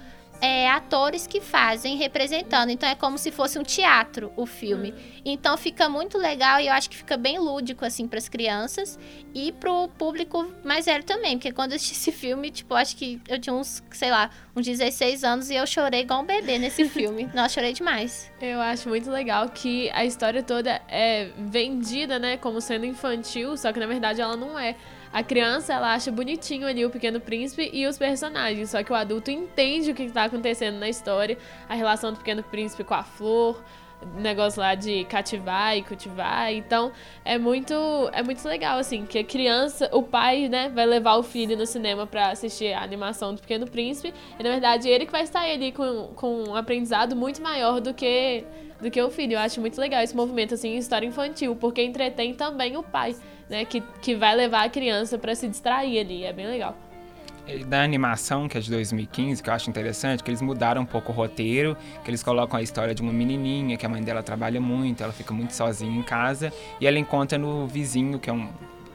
é, 0.41 0.69
atores 0.71 1.27
que 1.27 1.41
fazem 1.41 1.97
representando. 1.97 2.71
Então 2.71 2.89
é 2.89 2.95
como 2.95 3.19
se 3.19 3.31
fosse 3.31 3.59
um 3.59 3.63
teatro 3.63 4.33
o 4.37 4.47
filme. 4.47 4.95
Então 5.25 5.57
fica 5.57 5.89
muito 5.89 6.19
legal 6.19 6.61
e 6.61 6.67
eu 6.67 6.73
acho 6.73 6.89
que 6.91 6.97
fica 6.97 7.17
bem 7.17 7.39
lúdico 7.39 7.85
assim 7.85 8.07
para 8.07 8.19
as 8.19 8.29
crianças 8.29 8.99
e 9.35 9.53
pro 9.53 9.89
público 9.89 10.47
mais 10.65 10.87
velho 10.87 11.05
também, 11.05 11.37
porque 11.37 11.53
quando 11.53 11.73
eu 11.73 11.77
assisti 11.77 11.95
esse 11.95 12.13
filme, 12.13 12.51
tipo, 12.51 12.75
acho 12.75 12.97
que 12.97 13.21
eu 13.29 13.39
tinha 13.39 13.55
uns, 13.55 13.83
sei 13.91 14.11
lá, 14.11 14.31
uns 14.55 14.65
16 14.65 15.25
anos 15.25 15.51
e 15.51 15.55
eu 15.55 15.67
chorei 15.67 16.01
igual 16.01 16.23
um 16.23 16.27
bebê 16.27 16.59
nesse 16.59 16.89
filme. 16.89 17.29
Nossa, 17.35 17.55
chorei 17.55 17.73
demais. 17.73 18.33
Eu 18.41 18.61
acho 18.61 18.89
muito 18.89 19.11
legal 19.11 19.49
que 19.49 19.91
a 19.91 20.05
história 20.05 20.43
toda 20.43 20.81
é 20.89 21.31
vendida, 21.39 22.19
né, 22.19 22.37
como 22.37 22.61
sendo 22.61 22.87
infantil, 22.87 23.57
só 23.57 23.73
que 23.73 23.81
na 23.81 23.87
verdade 23.87 24.21
ela 24.21 24.37
não 24.37 24.59
é. 24.59 24.77
A 25.17 25.23
criança, 25.23 25.73
ela 25.73 25.95
acha 25.95 26.13
bonitinho 26.13 26.67
ali 26.67 26.85
o 26.85 26.91
Pequeno 26.91 27.19
Príncipe 27.19 27.71
e 27.73 27.87
os 27.87 27.97
personagens, 27.97 28.69
só 28.69 28.83
que 28.83 28.93
o 28.93 28.95
adulto 28.95 29.31
entende 29.31 29.91
o 29.91 29.95
que 29.95 30.11
tá 30.11 30.25
acontecendo 30.25 30.79
na 30.79 30.91
história, 30.91 31.39
a 31.67 31.75
relação 31.75 32.13
do 32.13 32.19
Pequeno 32.19 32.43
Príncipe 32.43 32.85
com 32.85 32.93
a 32.93 33.03
flor, 33.03 33.65
negócio 34.15 34.61
lá 34.61 34.75
de 34.75 35.05
cativar 35.05 35.77
e 35.77 35.83
cultivar. 35.83 36.53
Então, 36.53 36.93
é 37.25 37.39
muito 37.39 37.75
é 38.13 38.23
muito 38.23 38.47
legal 38.47 38.79
assim, 38.79 39.05
que 39.07 39.19
a 39.19 39.25
criança, 39.25 39.89
o 39.93 40.03
pai, 40.03 40.49
né, 40.49 40.69
vai 40.69 40.87
levar 40.87 41.17
o 41.17 41.23
filho 41.23 41.57
no 41.57 41.67
cinema 41.67 42.07
pra 42.07 42.31
assistir 42.31 42.73
a 42.73 42.83
animação 42.83 43.35
do 43.35 43.41
Pequeno 43.41 43.67
Príncipe, 43.67 44.15
e 44.39 44.43
na 44.43 44.51
verdade 44.51 44.89
ele 44.89 45.07
que 45.07 45.13
vai 45.13 45.27
sair 45.27 45.53
ali 45.53 45.73
com, 45.73 46.13
com 46.15 46.51
um 46.51 46.57
aprendizado 46.57 47.17
muito 47.17 47.43
maior 47.43 47.81
do 47.81 47.93
que 47.95 48.45
do 48.81 48.91
que 48.91 49.01
o 49.01 49.11
filho. 49.11 49.35
Eu 49.35 49.39
acho 49.41 49.61
muito 49.61 49.81
legal 49.81 50.03
esse 50.03 50.15
movimento 50.15 50.55
assim 50.55 50.77
história 50.77 51.07
infantil, 51.07 51.57
porque 51.57 51.83
entretém 51.83 52.35
também 52.35 52.77
o 52.77 52.83
pai, 52.83 53.17
né, 53.49 53.65
que, 53.65 53.81
que 54.03 54.15
vai 54.15 54.35
levar 54.35 54.65
a 54.65 54.69
criança 54.69 55.19
pra 55.19 55.35
se 55.35 55.49
distrair 55.49 55.99
ali, 55.99 56.25
é 56.25 56.33
bem 56.33 56.47
legal. 56.47 56.77
E 57.49 57.63
Da 57.65 57.81
animação, 57.83 58.49
que 58.49 58.59
é 58.59 58.61
de 58.61 58.69
2015, 58.69 59.41
que 59.41 59.49
eu 59.49 59.55
acho 59.55 59.71
interessante, 59.71 60.23
que 60.23 60.29
eles 60.29 60.43
mudaram 60.43 60.83
um 60.83 60.87
pouco 60.87 61.13
o 61.13 61.15
roteiro, 61.15 61.77
que 62.03 62.11
eles 62.11 62.21
colocam 62.21 62.59
a 62.59 62.63
história 62.63 62.93
de 62.93 63.01
uma 63.01 63.13
menininha, 63.13 63.77
que 63.77 63.87
a 63.87 63.89
mãe 63.89 64.03
dela 64.03 64.21
trabalha 64.21 64.61
muito, 64.61 65.03
ela 65.03 65.13
fica 65.13 65.33
muito 65.33 65.53
sozinha 65.53 65.97
em 65.97 66.03
casa, 66.03 66.53
e 66.81 66.87
ela 66.87 66.99
encontra 66.99 67.39
no 67.39 67.69
vizinho, 67.69 68.19
que 68.19 68.29
é 68.29 68.33
um 68.33 68.49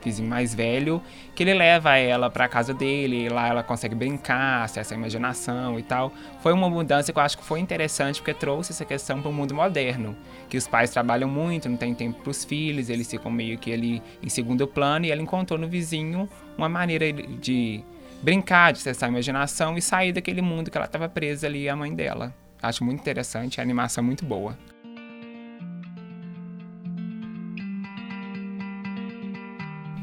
vizinho 0.04 0.28
mais 0.28 0.54
velho, 0.54 1.02
que 1.34 1.44
ele 1.44 1.54
leva 1.54 1.96
ela 1.96 2.30
pra 2.30 2.50
casa 2.50 2.74
dele, 2.74 3.30
lá 3.30 3.48
ela 3.48 3.64
consegue 3.64 3.96
brincar, 3.96 4.64
acessa 4.64 4.94
a 4.94 4.98
imaginação 4.98 5.80
e 5.80 5.84
tal. 5.84 6.12
Foi 6.42 6.52
uma 6.52 6.70
mudança 6.70 7.14
que 7.14 7.20
eu 7.20 7.24
acho 7.24 7.38
que 7.38 7.44
foi 7.46 7.60
interessante, 7.62 8.20
porque 8.20 8.34
trouxe 8.34 8.74
essa 8.74 8.84
questão 8.84 9.22
para 9.22 9.30
o 9.30 9.34
mundo 9.34 9.56
moderno, 9.56 10.14
que 10.50 10.58
os 10.58 10.68
pais 10.68 10.90
trabalham 10.90 11.30
muito, 11.30 11.70
não 11.70 11.78
tem 11.78 11.94
tempo 11.94 12.22
pros 12.22 12.44
filhos, 12.44 12.90
eles 12.90 13.10
ficam 13.10 13.32
meio 13.32 13.58
que 13.58 13.72
ali 13.72 14.02
em 14.22 14.28
segundo 14.28 14.68
plano, 14.68 15.06
e 15.06 15.12
ela 15.12 15.22
encontrou 15.22 15.58
no 15.58 15.70
vizinho 15.70 16.28
uma 16.58 16.68
maneira 16.68 17.14
de 17.14 17.82
brincar, 18.22 18.72
de 18.72 18.80
acessar 18.80 19.10
a 19.10 19.12
imaginação 19.12 19.78
e 19.78 19.82
sair 19.82 20.14
daquele 20.14 20.42
mundo 20.42 20.70
que 20.70 20.78
ela 20.78 20.86
estava 20.86 21.10
presa 21.10 21.48
ali 21.48 21.68
a 21.68 21.76
mãe 21.76 21.94
dela. 21.94 22.34
Acho 22.62 22.84
muito 22.84 23.00
interessante, 23.00 23.60
a 23.60 23.64
animação 23.64 24.04
é 24.04 24.06
muito 24.06 24.24
boa. 24.24 24.58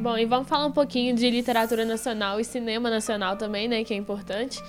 Bom, 0.00 0.16
e 0.16 0.24
vamos 0.24 0.48
falar 0.48 0.66
um 0.66 0.72
pouquinho 0.72 1.14
de 1.14 1.28
literatura 1.28 1.84
nacional 1.84 2.38
e 2.40 2.44
cinema 2.44 2.88
nacional 2.88 3.36
também, 3.36 3.68
né, 3.68 3.82
que 3.84 3.92
é 3.92 3.96
importante. 3.96 4.62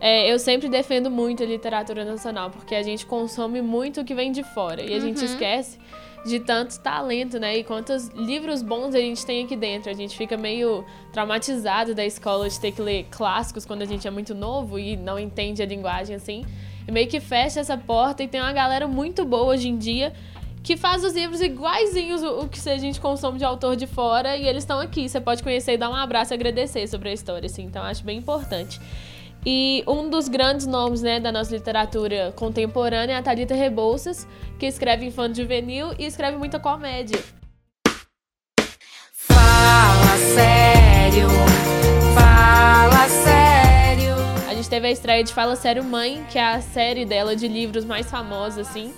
É, 0.00 0.30
eu 0.30 0.38
sempre 0.38 0.68
defendo 0.68 1.10
muito 1.10 1.42
a 1.42 1.46
literatura 1.46 2.04
nacional, 2.04 2.50
porque 2.50 2.74
a 2.74 2.82
gente 2.82 3.06
consome 3.06 3.62
muito 3.62 4.02
o 4.02 4.04
que 4.04 4.14
vem 4.14 4.30
de 4.30 4.42
fora 4.42 4.82
e 4.82 4.92
a 4.94 5.00
gente 5.00 5.24
esquece 5.24 5.78
de 6.24 6.40
tanto 6.40 6.78
talento, 6.80 7.38
né? 7.38 7.58
E 7.58 7.64
quantos 7.64 8.08
livros 8.08 8.62
bons 8.62 8.94
a 8.94 8.98
gente 8.98 9.24
tem 9.24 9.44
aqui 9.44 9.54
dentro. 9.54 9.90
A 9.90 9.94
gente 9.94 10.16
fica 10.16 10.36
meio 10.36 10.84
traumatizado 11.12 11.94
da 11.94 12.04
escola 12.04 12.48
de 12.48 12.58
ter 12.58 12.72
que 12.72 12.80
ler 12.80 13.06
clássicos 13.10 13.66
quando 13.66 13.82
a 13.82 13.84
gente 13.84 14.08
é 14.08 14.10
muito 14.10 14.34
novo 14.34 14.78
e 14.78 14.96
não 14.96 15.18
entende 15.18 15.62
a 15.62 15.66
linguagem 15.66 16.16
assim. 16.16 16.44
E 16.86 16.92
meio 16.92 17.08
que 17.08 17.20
fecha 17.20 17.60
essa 17.60 17.76
porta 17.76 18.22
e 18.22 18.28
tem 18.28 18.40
uma 18.40 18.52
galera 18.52 18.88
muito 18.88 19.24
boa 19.24 19.44
hoje 19.44 19.68
em 19.68 19.76
dia 19.76 20.12
que 20.62 20.78
faz 20.78 21.04
os 21.04 21.12
livros 21.12 21.42
iguaizinhos 21.42 22.22
o, 22.22 22.48
que 22.48 22.68
a 22.70 22.78
gente 22.78 22.98
consome 22.98 23.36
de 23.36 23.44
autor 23.44 23.76
de 23.76 23.86
fora 23.86 24.34
e 24.34 24.48
eles 24.48 24.64
estão 24.64 24.80
aqui. 24.80 25.06
Você 25.06 25.20
pode 25.20 25.42
conhecer 25.42 25.74
e 25.74 25.76
dar 25.76 25.90
um 25.90 25.94
abraço 25.94 26.32
e 26.32 26.34
agradecer 26.34 26.86
sobre 26.88 27.10
a 27.10 27.12
história, 27.12 27.46
assim. 27.46 27.64
Então 27.64 27.82
acho 27.82 28.02
bem 28.02 28.16
importante. 28.16 28.80
E 29.46 29.84
um 29.86 30.08
dos 30.08 30.26
grandes 30.26 30.66
nomes 30.66 31.02
né, 31.02 31.20
da 31.20 31.30
nossa 31.30 31.54
literatura 31.54 32.32
contemporânea 32.34 33.14
é 33.14 33.16
a 33.16 33.22
Thalita 33.22 33.54
Rebouças, 33.54 34.26
que 34.58 34.64
escreve 34.64 35.04
infanto 35.04 35.36
juvenil 35.36 35.88
e 35.98 36.06
escreve 36.06 36.38
muita 36.38 36.58
comédia. 36.58 37.22
Fala 39.12 40.16
sério, 40.34 41.28
fala 42.14 43.08
sério. 43.08 44.14
A 44.48 44.54
gente 44.54 44.70
teve 44.70 44.86
a 44.86 44.90
estreia 44.90 45.22
de 45.22 45.32
Fala 45.32 45.56
Sério 45.56 45.84
Mãe, 45.84 46.24
que 46.30 46.38
é 46.38 46.54
a 46.54 46.62
série 46.62 47.04
dela 47.04 47.36
de 47.36 47.46
livros 47.46 47.84
mais 47.84 48.10
famosa, 48.10 48.62
assim. 48.62 48.94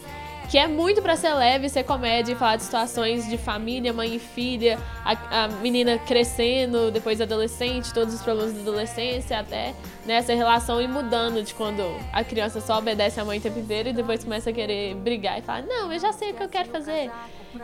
Que 0.48 0.58
é 0.58 0.66
muito 0.68 1.02
pra 1.02 1.16
ser 1.16 1.34
leve, 1.34 1.68
ser 1.68 1.82
comédia 1.82 2.32
e 2.32 2.36
falar 2.36 2.56
de 2.56 2.62
situações 2.62 3.28
de 3.28 3.36
família, 3.36 3.92
mãe 3.92 4.14
e 4.14 4.18
filha, 4.18 4.78
a, 5.04 5.44
a 5.44 5.48
menina 5.48 5.98
crescendo, 5.98 6.90
depois 6.90 7.20
adolescente, 7.20 7.92
todos 7.92 8.14
os 8.14 8.22
problemas 8.22 8.52
da 8.54 8.60
adolescência, 8.60 9.40
até 9.40 9.74
nessa 10.06 10.34
relação 10.34 10.80
e 10.80 10.86
mudando 10.86 11.42
de 11.42 11.52
quando 11.52 11.82
a 12.12 12.22
criança 12.22 12.60
só 12.60 12.78
obedece 12.78 13.18
a 13.18 13.24
mãe 13.24 13.38
o 13.38 13.40
tempo 13.40 13.58
inteiro 13.58 13.88
e 13.88 13.92
depois 13.92 14.22
começa 14.22 14.50
a 14.50 14.52
querer 14.52 14.94
brigar 14.94 15.38
e 15.38 15.42
fala, 15.42 15.62
não, 15.62 15.92
eu 15.92 15.98
já 15.98 16.12
sei 16.12 16.30
o 16.30 16.34
que 16.34 16.42
eu 16.44 16.48
quero 16.48 16.68
fazer. 16.70 17.10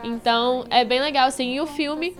Então 0.03 0.65
é 0.69 0.83
bem 0.83 0.99
legal, 0.99 1.27
assim. 1.27 1.53
E 1.53 1.61
o 1.61 1.67
filme 1.67 2.17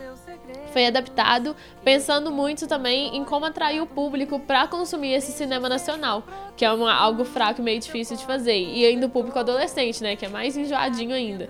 foi 0.74 0.88
adaptado 0.88 1.56
pensando 1.84 2.32
muito 2.32 2.68
também 2.68 3.16
em 3.16 3.24
como 3.24 3.46
atrair 3.46 3.82
o 3.82 3.86
público 3.86 4.40
para 4.40 4.68
consumir 4.68 5.14
esse 5.14 5.32
cinema 5.32 5.70
nacional, 5.70 6.24
que 6.58 6.66
é 6.66 6.74
uma, 6.74 6.94
algo 6.94 7.24
fraco 7.24 7.62
e 7.62 7.64
meio 7.64 7.80
difícil 7.80 8.18
de 8.18 8.26
fazer. 8.26 8.58
E 8.58 8.86
ainda 8.86 9.06
o 9.06 9.10
público 9.10 9.38
adolescente, 9.38 10.02
né, 10.02 10.16
que 10.16 10.26
é 10.26 10.30
mais 10.30 10.58
enjoadinho 10.58 11.14
ainda. 11.16 11.50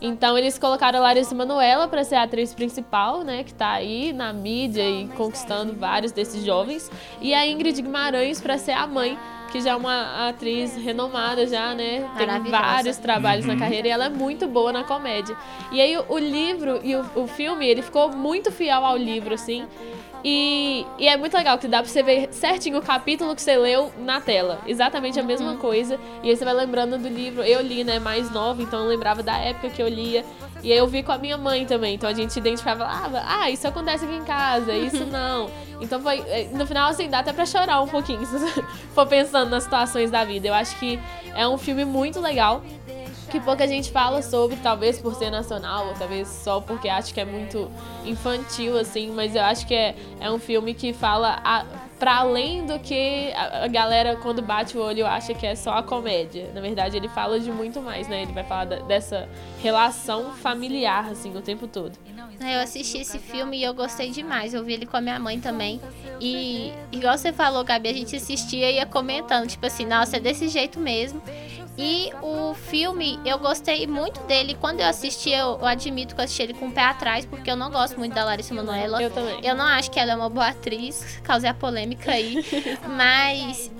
Então 0.00 0.36
eles 0.36 0.58
colocaram 0.58 0.98
a 0.98 1.02
Larissa 1.02 1.34
Manoela 1.34 1.86
para 1.86 2.02
ser 2.02 2.16
a 2.16 2.24
atriz 2.24 2.52
principal, 2.52 3.22
né, 3.22 3.44
que 3.44 3.54
tá 3.54 3.70
aí 3.70 4.12
na 4.12 4.32
mídia 4.32 4.82
e 4.88 5.06
conquistando 5.08 5.74
vários 5.74 6.10
desses 6.10 6.44
jovens, 6.44 6.90
e 7.20 7.32
a 7.32 7.46
Ingrid 7.46 7.80
Guimarães 7.80 8.40
para 8.40 8.58
ser 8.58 8.72
a 8.72 8.86
mãe 8.86 9.16
que 9.52 9.60
já 9.60 9.72
é 9.72 9.76
uma 9.76 10.28
atriz 10.30 10.74
renomada 10.76 11.46
já, 11.46 11.74
né? 11.74 12.10
Tem 12.16 12.26
vários 12.50 12.96
trabalhos 12.96 13.44
na 13.44 13.54
carreira 13.58 13.86
e 13.86 13.90
ela 13.90 14.06
é 14.06 14.08
muito 14.08 14.48
boa 14.48 14.72
na 14.72 14.82
comédia. 14.82 15.36
E 15.70 15.78
aí 15.78 15.94
o, 15.98 16.06
o 16.08 16.18
livro 16.18 16.80
e 16.82 16.96
o, 16.96 17.04
o 17.14 17.26
filme, 17.26 17.66
ele 17.68 17.82
ficou 17.82 18.10
muito 18.10 18.50
fiel 18.50 18.82
ao 18.82 18.96
livro, 18.96 19.34
assim. 19.34 19.66
E, 20.24 20.86
e 20.98 21.08
é 21.08 21.16
muito 21.16 21.36
legal 21.36 21.58
que 21.58 21.66
dá 21.66 21.82
pra 21.82 21.90
você 21.90 22.02
ver 22.02 22.28
certinho 22.32 22.78
o 22.78 22.82
capítulo 22.82 23.34
que 23.34 23.42
você 23.42 23.56
leu 23.56 23.92
na 23.98 24.20
tela. 24.20 24.60
Exatamente 24.66 25.18
a 25.18 25.22
mesma 25.22 25.56
coisa. 25.56 25.98
E 26.22 26.30
aí 26.30 26.36
você 26.36 26.44
vai 26.44 26.54
lembrando 26.54 26.96
do 26.96 27.08
livro. 27.08 27.42
Eu 27.42 27.60
li, 27.60 27.82
né, 27.82 27.98
mais 27.98 28.30
nova, 28.30 28.62
então 28.62 28.80
eu 28.80 28.86
lembrava 28.86 29.22
da 29.22 29.36
época 29.36 29.70
que 29.70 29.82
eu 29.82 29.88
lia. 29.88 30.24
E 30.62 30.70
aí 30.70 30.78
eu 30.78 30.86
vi 30.86 31.02
com 31.02 31.10
a 31.10 31.18
minha 31.18 31.36
mãe 31.36 31.66
também. 31.66 31.94
Então 31.94 32.08
a 32.08 32.12
gente 32.12 32.36
identificava, 32.36 32.84
ah, 32.84 33.40
ah 33.40 33.50
isso 33.50 33.66
acontece 33.66 34.04
aqui 34.04 34.14
em 34.14 34.24
casa, 34.24 34.72
isso 34.72 35.04
não. 35.10 35.50
Então 35.80 36.00
foi. 36.00 36.20
eh, 36.28 36.48
No 36.52 36.64
final, 36.66 36.88
assim, 36.88 37.08
dá 37.08 37.18
até 37.18 37.32
pra 37.32 37.44
chorar 37.44 37.80
um 37.80 37.88
pouquinho, 37.88 38.24
se 38.26 38.38
você 38.38 38.64
for 38.94 39.06
pensando 39.06 39.50
nas 39.50 39.64
situações 39.64 40.08
da 40.08 40.24
vida. 40.24 40.46
Eu 40.46 40.54
acho 40.54 40.78
que 40.78 41.00
é 41.34 41.48
um 41.48 41.58
filme 41.58 41.84
muito 41.84 42.20
legal 42.20 42.62
que 43.32 43.40
pouca 43.40 43.66
gente 43.66 43.90
fala 43.90 44.20
sobre, 44.22 44.56
talvez 44.56 44.98
por 45.00 45.14
ser 45.14 45.30
nacional, 45.30 45.88
ou 45.88 45.94
talvez 45.94 46.28
só 46.28 46.60
porque 46.60 46.88
acho 46.88 47.12
que 47.14 47.20
é 47.20 47.24
muito 47.24 47.68
infantil, 48.04 48.78
assim, 48.78 49.10
mas 49.10 49.34
eu 49.34 49.42
acho 49.42 49.66
que 49.66 49.74
é, 49.74 49.96
é 50.20 50.30
um 50.30 50.38
filme 50.38 50.74
que 50.74 50.92
fala 50.92 51.40
a, 51.42 51.64
pra 51.98 52.16
além 52.18 52.66
do 52.66 52.78
que 52.78 53.32
a, 53.34 53.64
a 53.64 53.68
galera, 53.68 54.16
quando 54.16 54.42
bate 54.42 54.76
o 54.76 54.82
olho, 54.82 55.06
acha 55.06 55.32
que 55.34 55.46
é 55.46 55.54
só 55.54 55.72
a 55.72 55.82
comédia. 55.82 56.50
Na 56.54 56.60
verdade, 56.60 56.96
ele 56.96 57.08
fala 57.08 57.40
de 57.40 57.50
muito 57.50 57.80
mais, 57.80 58.06
né? 58.06 58.22
Ele 58.22 58.32
vai 58.32 58.44
falar 58.44 58.66
da- 58.66 58.80
dessa 58.80 59.28
relação 59.62 60.32
familiar, 60.34 61.08
assim, 61.10 61.34
o 61.36 61.40
tempo 61.40 61.66
todo. 61.66 61.96
Eu 62.40 62.60
assisti 62.60 62.98
esse 62.98 63.18
filme 63.20 63.58
e 63.58 63.62
eu 63.62 63.72
gostei 63.72 64.10
demais. 64.10 64.52
Eu 64.52 64.64
vi 64.64 64.72
ele 64.72 64.84
com 64.84 64.96
a 64.96 65.00
minha 65.00 65.18
mãe 65.18 65.38
também. 65.38 65.80
E 66.20 66.72
igual 66.90 67.16
você 67.16 67.32
falou, 67.32 67.62
Gabi, 67.62 67.88
a 67.88 67.92
gente 67.92 68.16
assistia 68.16 68.68
e 68.68 68.74
ia 68.76 68.86
comentando, 68.86 69.46
tipo 69.48 69.64
assim, 69.64 69.86
nossa, 69.86 70.16
é 70.16 70.20
desse 70.20 70.48
jeito 70.48 70.80
mesmo. 70.80 71.22
E 71.76 72.12
o 72.20 72.54
filme, 72.54 73.18
eu 73.24 73.38
gostei 73.38 73.86
muito 73.86 74.20
dele. 74.24 74.56
Quando 74.60 74.80
eu 74.80 74.86
assisti, 74.86 75.30
eu, 75.30 75.58
eu 75.58 75.66
admito 75.66 76.14
que 76.14 76.20
eu 76.20 76.24
assisti 76.24 76.42
ele 76.42 76.54
com 76.54 76.68
o 76.68 76.72
pé 76.72 76.82
atrás, 76.82 77.24
porque 77.24 77.50
eu 77.50 77.56
não 77.56 77.70
gosto 77.70 77.98
muito 77.98 78.14
da 78.14 78.24
Larissa 78.24 78.54
Manoela. 78.54 79.02
Eu 79.02 79.10
também. 79.10 79.40
Eu 79.42 79.54
não 79.54 79.64
acho 79.64 79.90
que 79.90 79.98
ela 79.98 80.12
é 80.12 80.16
uma 80.16 80.28
boa 80.28 80.48
atriz, 80.48 81.20
causei 81.22 81.48
a 81.48 81.54
polêmica 81.54 82.12
aí. 82.12 82.44
mas 82.96 83.70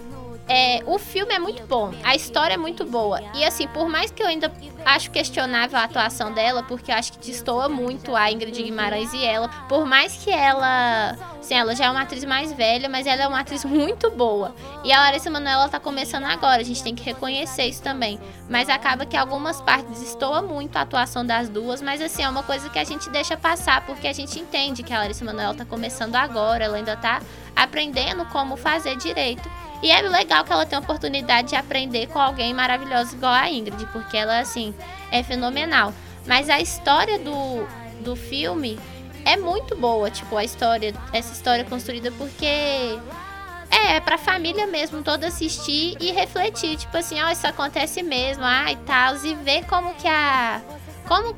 é, 0.53 0.83
o 0.85 0.99
filme 0.99 1.33
é 1.33 1.39
muito 1.39 1.67
bom, 1.67 1.95
a 2.05 2.15
história 2.15 2.53
é 2.53 2.57
muito 2.59 2.85
boa. 2.85 3.23
E 3.35 3.43
assim, 3.43 3.67
por 3.69 3.89
mais 3.89 4.11
que 4.11 4.23
eu 4.23 4.27
ainda 4.27 4.53
acho 4.85 5.11
questionável 5.11 5.79
a 5.79 5.85
atuação 5.85 6.31
dela, 6.31 6.63
porque 6.63 6.91
eu 6.91 6.95
acho 6.95 7.13
que 7.13 7.27
destoa 7.27 7.71
muito 7.71 8.15
a 8.15 8.31
Ingrid 8.31 8.63
Guimarães 8.63 9.15
e 9.15 9.25
ela, 9.25 9.49
por 9.67 9.87
mais 9.87 10.15
que 10.15 10.31
ela. 10.31 11.17
Assim, 11.41 11.55
ela 11.55 11.75
já 11.75 11.87
é 11.87 11.91
uma 11.91 12.03
atriz 12.03 12.23
mais 12.25 12.53
velha, 12.53 12.87
mas 12.87 13.07
ela 13.07 13.23
é 13.23 13.27
uma 13.27 13.41
atriz 13.41 13.65
muito 13.65 14.11
boa. 14.11 14.55
E 14.85 14.93
a 14.93 15.01
Larissa 15.01 15.31
Manoela 15.31 15.71
tá 15.71 15.81
começando 15.81 16.25
agora, 16.25 16.61
a 16.61 16.65
gente 16.65 16.83
tem 16.85 16.95
que 16.95 17.03
reconhecer 17.03 17.65
isso 17.65 17.83
também. 17.83 18.21
Mas 18.49 18.69
acaba 18.69 19.07
que 19.07 19.17
algumas 19.17 19.59
partes 19.61 20.01
destoa 20.01 20.43
muito 20.43 20.77
a 20.77 20.83
atuação 20.83 21.25
das 21.25 21.49
duas, 21.49 21.81
mas 21.81 22.03
assim, 22.03 22.23
é 22.23 22.29
uma 22.29 22.43
coisa 22.43 22.69
que 22.69 22.79
a 22.79 22.85
gente 22.85 23.09
deixa 23.09 23.39
passar, 23.39 23.87
porque 23.87 24.07
a 24.07 24.13
gente 24.13 24.39
entende 24.39 24.83
que 24.83 24.93
a 24.93 24.99
Larissa 24.99 25.25
Manoela 25.25 25.55
tá 25.55 25.65
começando 25.65 26.15
agora, 26.15 26.65
ela 26.65 26.77
ainda 26.77 26.95
tá 26.95 27.23
aprendendo 27.57 28.27
como 28.27 28.57
fazer 28.57 28.97
direito. 28.97 29.49
E 29.83 29.91
é 29.91 30.01
legal 30.01 30.45
que 30.45 30.53
ela 30.53 30.65
tenha 30.65 30.81
a 30.81 30.83
oportunidade 30.83 31.49
de 31.49 31.57
aprender 31.57 32.07
com 32.07 32.21
alguém 32.21 32.55
maravilhoso 32.55 33.17
igual 33.17 33.33
a 33.33 33.51
Ingrid, 33.51 33.85
porque 33.93 34.17
ela, 34.17 34.39
assim, 34.39 34.73
é 35.11 35.23
fenomenal. 35.23 35.93
Mas 36.27 36.49
a 36.49 36.61
história 36.61 37.19
do, 37.19 37.67
do 38.01 38.15
filme 38.15 38.79
é 39.25 39.37
muito 39.37 39.77
boa, 39.77 40.11
tipo, 40.11 40.37
a 40.37 40.45
história, 40.45 40.95
essa 41.13 41.33
história 41.33 41.65
construída 41.65 42.13
porque 42.13 42.47
é, 42.47 43.97
é 43.97 44.01
pra 44.01 44.19
família 44.19 44.67
mesmo 44.67 45.03
toda 45.03 45.27
assistir 45.27 45.97
e 45.99 46.13
refletir, 46.13 46.77
tipo 46.77 46.97
assim, 46.97 47.21
ó, 47.21 47.31
isso 47.31 47.47
acontece 47.47 48.03
mesmo, 48.03 48.45
ai, 48.45 48.77
tal, 48.87 49.17
e 49.25 49.35
ver 49.35 49.65
como 49.67 49.95
que 49.95 50.07
a 50.07 50.61
como 51.07 51.35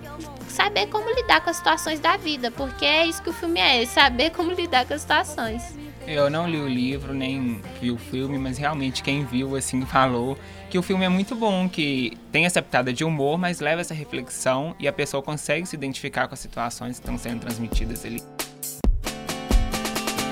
saber 0.48 0.87
como 0.87 1.11
lidar 1.11 1.40
com 1.40 1.50
as 1.50 1.57
situações 1.57 1.98
da 1.98 2.16
vida, 2.16 2.50
porque 2.50 2.85
é 2.85 3.07
isso 3.07 3.22
que 3.22 3.30
o 3.30 3.33
filme 3.33 3.59
é, 3.59 3.85
saber 3.87 4.30
como 4.30 4.52
lidar 4.54 4.85
com 4.87 4.94
as 4.94 5.00
situações. 5.00 5.62
Eu 6.07 6.29
não 6.29 6.49
li 6.49 6.59
o 6.59 6.69
livro, 6.69 7.14
nem 7.14 7.61
vi 7.81 7.90
o 7.90 7.97
filme, 7.97 8.38
mas 8.38 8.59
realmente 8.59 9.03
quem 9.03 9.25
viu, 9.25 9.57
assim, 9.57 9.85
falou 9.87 10.38
que 10.69 10.79
o 10.79 10.83
filme 10.83 11.05
é 11.05 11.09
muito 11.09 11.35
bom, 11.35 11.69
que 11.69 12.17
tem 12.31 12.45
essa 12.45 12.61
pitada 12.61 12.93
de 12.93 13.05
humor, 13.05 13.38
mas 13.38 13.61
leva 13.61 13.81
essa 13.81 13.95
reflexão 13.95 14.75
e 14.79 14.87
a 14.87 14.93
pessoa 14.93 15.23
consegue 15.23 15.67
se 15.67 15.75
identificar 15.75 16.29
com 16.29 16.35
as 16.35 16.40
situações 16.40 16.99
que 16.99 17.03
estão 17.03 17.17
sendo 17.17 17.40
transmitidas 17.40 18.05
ali. 18.05 18.23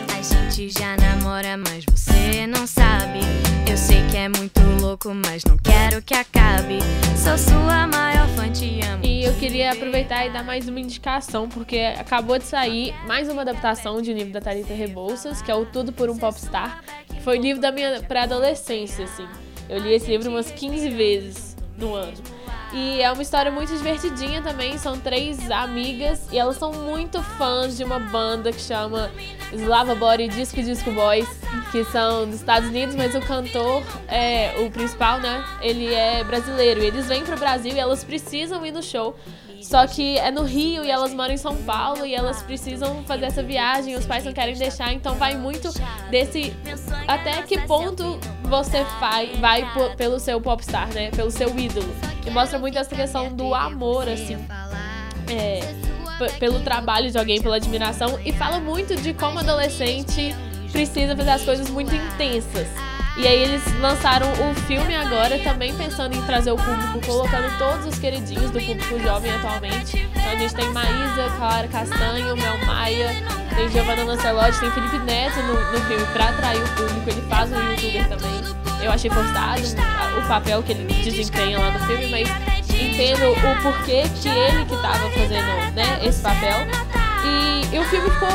A 0.08 0.22
gente 0.22 0.68
já 0.78 0.94
namora, 0.96 1.56
mas 1.56 1.84
você 1.86 2.46
não 2.46 2.66
sabe. 2.66 3.20
Eu 3.70 3.76
sei 3.78 4.06
que 4.10 4.16
é 4.18 4.28
muito 4.28 4.60
louco, 4.80 5.14
mas 5.14 5.42
não 5.44 5.56
quero 5.56 6.02
que 6.02 6.12
acabe. 6.12 6.80
Sou 7.16 7.38
sua 7.38 7.86
maior 7.86 8.28
fã, 8.36 8.50
te 8.50 8.80
amo. 8.82 9.01
Queria 9.62 9.74
aproveitar 9.74 10.26
e 10.26 10.30
dar 10.30 10.42
mais 10.42 10.68
uma 10.68 10.80
indicação, 10.80 11.48
porque 11.48 11.78
acabou 11.96 12.36
de 12.36 12.42
sair 12.42 12.92
mais 13.06 13.28
uma 13.28 13.42
adaptação 13.42 14.02
de 14.02 14.10
um 14.10 14.16
livro 14.16 14.32
da 14.32 14.40
Thalita 14.40 14.74
Rebouças, 14.74 15.40
que 15.40 15.52
é 15.52 15.54
o 15.54 15.64
Tudo 15.64 15.92
por 15.92 16.10
um 16.10 16.18
Popstar, 16.18 16.82
que 17.06 17.20
foi 17.22 17.38
livro 17.38 17.62
da 17.62 17.70
minha 17.70 18.02
pré-adolescência, 18.02 19.04
assim. 19.04 19.24
Eu 19.68 19.78
li 19.78 19.94
esse 19.94 20.10
livro 20.10 20.30
umas 20.30 20.50
15 20.50 20.90
vezes 20.90 21.56
no 21.78 21.94
ano. 21.94 22.18
E 22.72 23.02
é 23.02 23.12
uma 23.12 23.22
história 23.22 23.52
muito 23.52 23.72
divertidinha 23.76 24.42
também. 24.42 24.76
São 24.78 24.98
três 24.98 25.48
amigas 25.48 26.26
e 26.32 26.38
elas 26.38 26.56
são 26.56 26.72
muito 26.72 27.22
fãs 27.22 27.76
de 27.76 27.84
uma 27.84 28.00
banda 28.00 28.50
que 28.50 28.60
chama 28.60 29.12
Slava 29.52 29.94
Body 29.94 30.26
Disco 30.26 30.60
Disco 30.60 30.90
Boys, 30.90 31.28
que 31.70 31.84
são 31.84 32.26
dos 32.26 32.36
Estados 32.36 32.68
Unidos, 32.68 32.96
mas 32.96 33.14
o 33.14 33.20
cantor, 33.20 33.84
é, 34.08 34.54
o 34.58 34.70
principal, 34.72 35.20
né? 35.20 35.44
Ele 35.60 35.94
é 35.94 36.24
brasileiro. 36.24 36.82
E 36.82 36.86
eles 36.86 37.06
vêm 37.06 37.22
pro 37.22 37.38
Brasil 37.38 37.72
e 37.74 37.78
elas 37.78 38.02
precisam 38.02 38.66
ir 38.66 38.72
no 38.72 38.82
show. 38.82 39.14
Só 39.62 39.86
que 39.86 40.18
é 40.18 40.30
no 40.30 40.42
Rio 40.44 40.84
e 40.84 40.90
elas 40.90 41.14
moram 41.14 41.32
em 41.32 41.36
São 41.36 41.56
Paulo 41.56 42.04
e 42.04 42.14
elas 42.14 42.42
precisam 42.42 43.02
fazer 43.04 43.26
essa 43.26 43.42
viagem, 43.42 43.94
os 43.94 44.04
pais 44.04 44.24
não 44.24 44.32
querem 44.32 44.54
deixar, 44.56 44.92
então 44.92 45.14
vai 45.14 45.36
muito 45.36 45.72
desse 46.10 46.54
até 47.08 47.42
que 47.42 47.58
ponto 47.60 48.18
você 48.42 48.84
vai, 49.00 49.28
vai 49.40 49.72
po- 49.72 49.96
pelo 49.96 50.18
seu 50.20 50.40
popstar, 50.40 50.88
né? 50.92 51.10
Pelo 51.10 51.30
seu 51.30 51.48
ídolo. 51.58 51.88
E 52.26 52.30
mostra 52.30 52.58
muito 52.58 52.78
essa 52.78 52.94
questão 52.94 53.32
do 53.32 53.54
amor, 53.54 54.08
assim. 54.08 54.36
É, 55.30 55.60
pelo 56.38 56.60
trabalho 56.60 57.10
de 57.10 57.18
alguém, 57.18 57.40
pela 57.40 57.56
admiração. 57.56 58.18
E 58.24 58.32
fala 58.32 58.60
muito 58.60 58.94
de 58.96 59.14
como 59.14 59.38
adolescente 59.38 60.34
precisa 60.70 61.16
fazer 61.16 61.30
as 61.30 61.42
coisas 61.44 61.68
muito 61.70 61.94
intensas. 61.94 62.66
E 63.16 63.26
aí 63.26 63.42
eles 63.42 63.62
lançaram 63.78 64.26
o 64.32 64.54
filme 64.66 64.96
agora, 64.96 65.38
também 65.40 65.74
pensando 65.74 66.16
em 66.16 66.22
trazer 66.22 66.50
o 66.50 66.56
público, 66.56 67.06
colocando 67.06 67.58
todos 67.58 67.86
os 67.86 67.98
queridinhos 67.98 68.50
do 68.50 68.60
público 68.60 68.98
jovem 69.00 69.30
atualmente. 69.30 70.08
Então 70.10 70.30
a 70.30 70.36
gente 70.36 70.54
tem 70.54 70.70
Maísa, 70.70 71.30
Clara 71.36 71.68
Castanho, 71.68 72.34
Mel 72.36 72.58
Maia, 72.64 73.10
tem 73.54 73.68
Giovanna 73.68 74.04
Lancelotti, 74.04 74.60
tem 74.60 74.70
Felipe 74.70 74.98
Neto 75.00 75.36
no, 75.42 75.72
no 75.72 75.80
filme 75.86 76.04
pra 76.12 76.30
atrair 76.30 76.62
o 76.62 76.68
público. 76.68 77.10
Ele 77.10 77.22
faz 77.28 77.52
um 77.52 77.70
youtuber 77.70 78.08
também. 78.08 78.42
Eu 78.82 78.90
achei 78.90 79.10
forçado 79.10 79.62
o 80.18 80.26
papel 80.26 80.62
que 80.62 80.72
ele 80.72 80.92
desempenha 81.04 81.58
lá 81.58 81.70
no 81.70 81.78
filme, 81.80 82.08
mas 82.08 82.28
entendo 82.68 83.30
o 83.30 83.62
porquê 83.62 84.04
que 84.20 84.28
ele 84.28 84.64
que 84.64 84.76
tava 84.80 85.10
fazendo, 85.10 85.74
né, 85.74 86.00
esse 86.02 86.20
papel. 86.20 86.66
E, 87.24 87.76
e 87.76 87.78
o 87.78 87.84
filme 87.84 88.10
ficou 88.10 88.28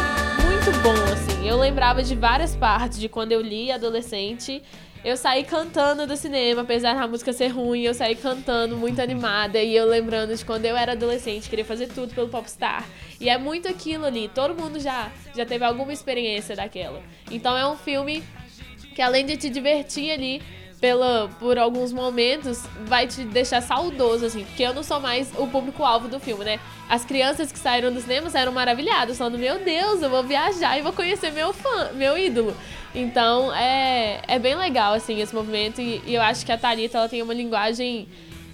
muito 0.46 0.72
bom, 0.84 0.94
assim. 1.12 1.27
Eu 1.44 1.58
lembrava 1.58 2.04
de 2.04 2.16
várias 2.16 2.56
partes 2.56 3.00
de 3.00 3.08
quando 3.08 3.32
eu 3.32 3.42
li 3.42 3.72
adolescente. 3.72 4.62
Eu 5.04 5.16
saí 5.16 5.44
cantando 5.44 6.06
do 6.06 6.18
cinema, 6.18 6.64
apesar 6.64 6.96
da 6.96 7.08
música 7.08 7.32
ser 7.32 7.48
ruim, 7.48 7.84
eu 7.84 7.94
saí 7.94 8.16
cantando, 8.16 8.76
muito 8.76 9.00
animada. 9.02 9.62
E 9.62 9.76
eu 9.76 9.86
lembrando 9.86 10.36
de 10.36 10.44
quando 10.44 10.66
eu 10.66 10.76
era 10.76 10.94
adolescente, 10.94 11.50
queria 11.50 11.64
fazer 11.64 11.88
tudo 11.88 12.14
pelo 12.14 12.28
Popstar. 12.28 12.86
E 13.22 13.30
é 13.30 13.38
muito 13.38 13.68
aquilo 13.68 14.06
ali, 14.06 14.30
todo 14.34 14.60
mundo 14.60 14.80
já, 14.80 15.12
já 15.36 15.46
teve 15.46 15.64
alguma 15.64 15.94
experiência 15.94 16.56
daquela. 16.56 17.02
Então 17.32 17.56
é 17.56 17.66
um 17.68 17.78
filme 17.78 18.24
que 18.94 19.02
além 19.02 19.26
de 19.26 19.38
te 19.38 19.50
divertir 19.50 20.12
ali, 20.12 20.42
pela, 20.80 21.30
por 21.40 21.58
alguns 21.58 21.92
momentos, 21.92 22.64
vai 22.86 23.08
te 23.08 23.24
deixar 23.24 23.62
saudoso, 23.62 24.26
assim, 24.26 24.44
porque 24.44 24.64
eu 24.64 24.74
não 24.74 24.84
sou 24.84 25.00
mais 25.00 25.32
o 25.38 25.48
público-alvo 25.48 26.08
do 26.08 26.20
filme, 26.20 26.46
né? 26.46 26.60
As 26.88 27.04
crianças 27.04 27.52
que 27.52 27.58
saíram 27.58 27.92
do 27.92 28.00
cinema 28.00 28.30
saíram 28.30 28.52
maravilhadas, 28.52 29.18
falando, 29.18 29.40
meu 29.40 29.60
Deus, 29.60 30.02
eu 30.02 30.10
vou 30.10 30.24
viajar 30.24 30.78
e 30.78 30.82
vou 30.82 30.94
conhecer 30.94 31.32
meu 31.32 31.52
fã, 31.52 31.92
meu 31.94 32.18
ídolo. 32.18 32.56
Então, 32.94 33.54
é, 33.54 34.22
é 34.28 34.40
bem 34.40 34.56
legal, 34.56 34.94
assim, 34.94 35.20
esse 35.20 35.34
movimento, 35.34 35.82
e, 35.82 36.02
e 36.06 36.16
eu 36.16 36.22
acho 36.22 36.46
que 36.46 36.52
a 36.52 36.58
Thalita, 36.58 36.98
ela 36.98 37.10
tem 37.10 37.22
uma 37.22 37.34
linguagem 37.34 38.08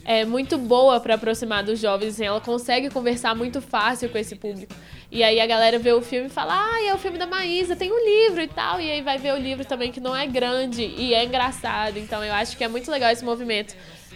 é 0.06 0.26
muito 0.26 0.58
boa 0.58 1.00
para 1.00 1.16
aproximar 1.16 1.64
dos 1.64 1.80
jovens, 1.80 2.16
assim, 2.16 2.26
ela 2.26 2.42
consegue 2.42 2.90
conversar 2.90 3.36
muito 3.36 3.62
fácil 3.62 4.10
com 4.10 4.18
esse 4.18 4.36
público. 4.36 4.74
E 5.12 5.24
aí 5.24 5.40
a 5.40 5.46
galera 5.46 5.80
vê 5.80 5.94
o 5.94 6.02
filme 6.02 6.28
e 6.28 6.30
fala: 6.30 6.54
"Ah, 6.54 6.84
é 6.86 6.94
o 6.94 6.98
filme 6.98 7.18
da 7.18 7.26
Maísa, 7.26 7.76
tem 7.76 7.92
um 7.92 8.04
livro 8.04 8.42
e 8.42 8.48
tal". 8.48 8.82
E 8.82 8.92
aí 8.92 9.02
vai 9.02 9.18
ver 9.18 9.34
o 9.34 9.38
livro 9.38 9.64
também 9.66 9.92
que 9.92 10.00
não 10.00 10.16
é 10.16 10.26
grande 10.28 10.84
e 10.84 11.14
é 11.14 11.24
engraçado. 11.24 11.98
Então 11.98 12.24
eu 12.24 12.34
acho 12.34 12.58
que 12.58 12.64
é 12.64 12.68
muito 12.68 12.90
legal 12.92 13.12
esse 13.12 13.24
movimento 13.24 13.76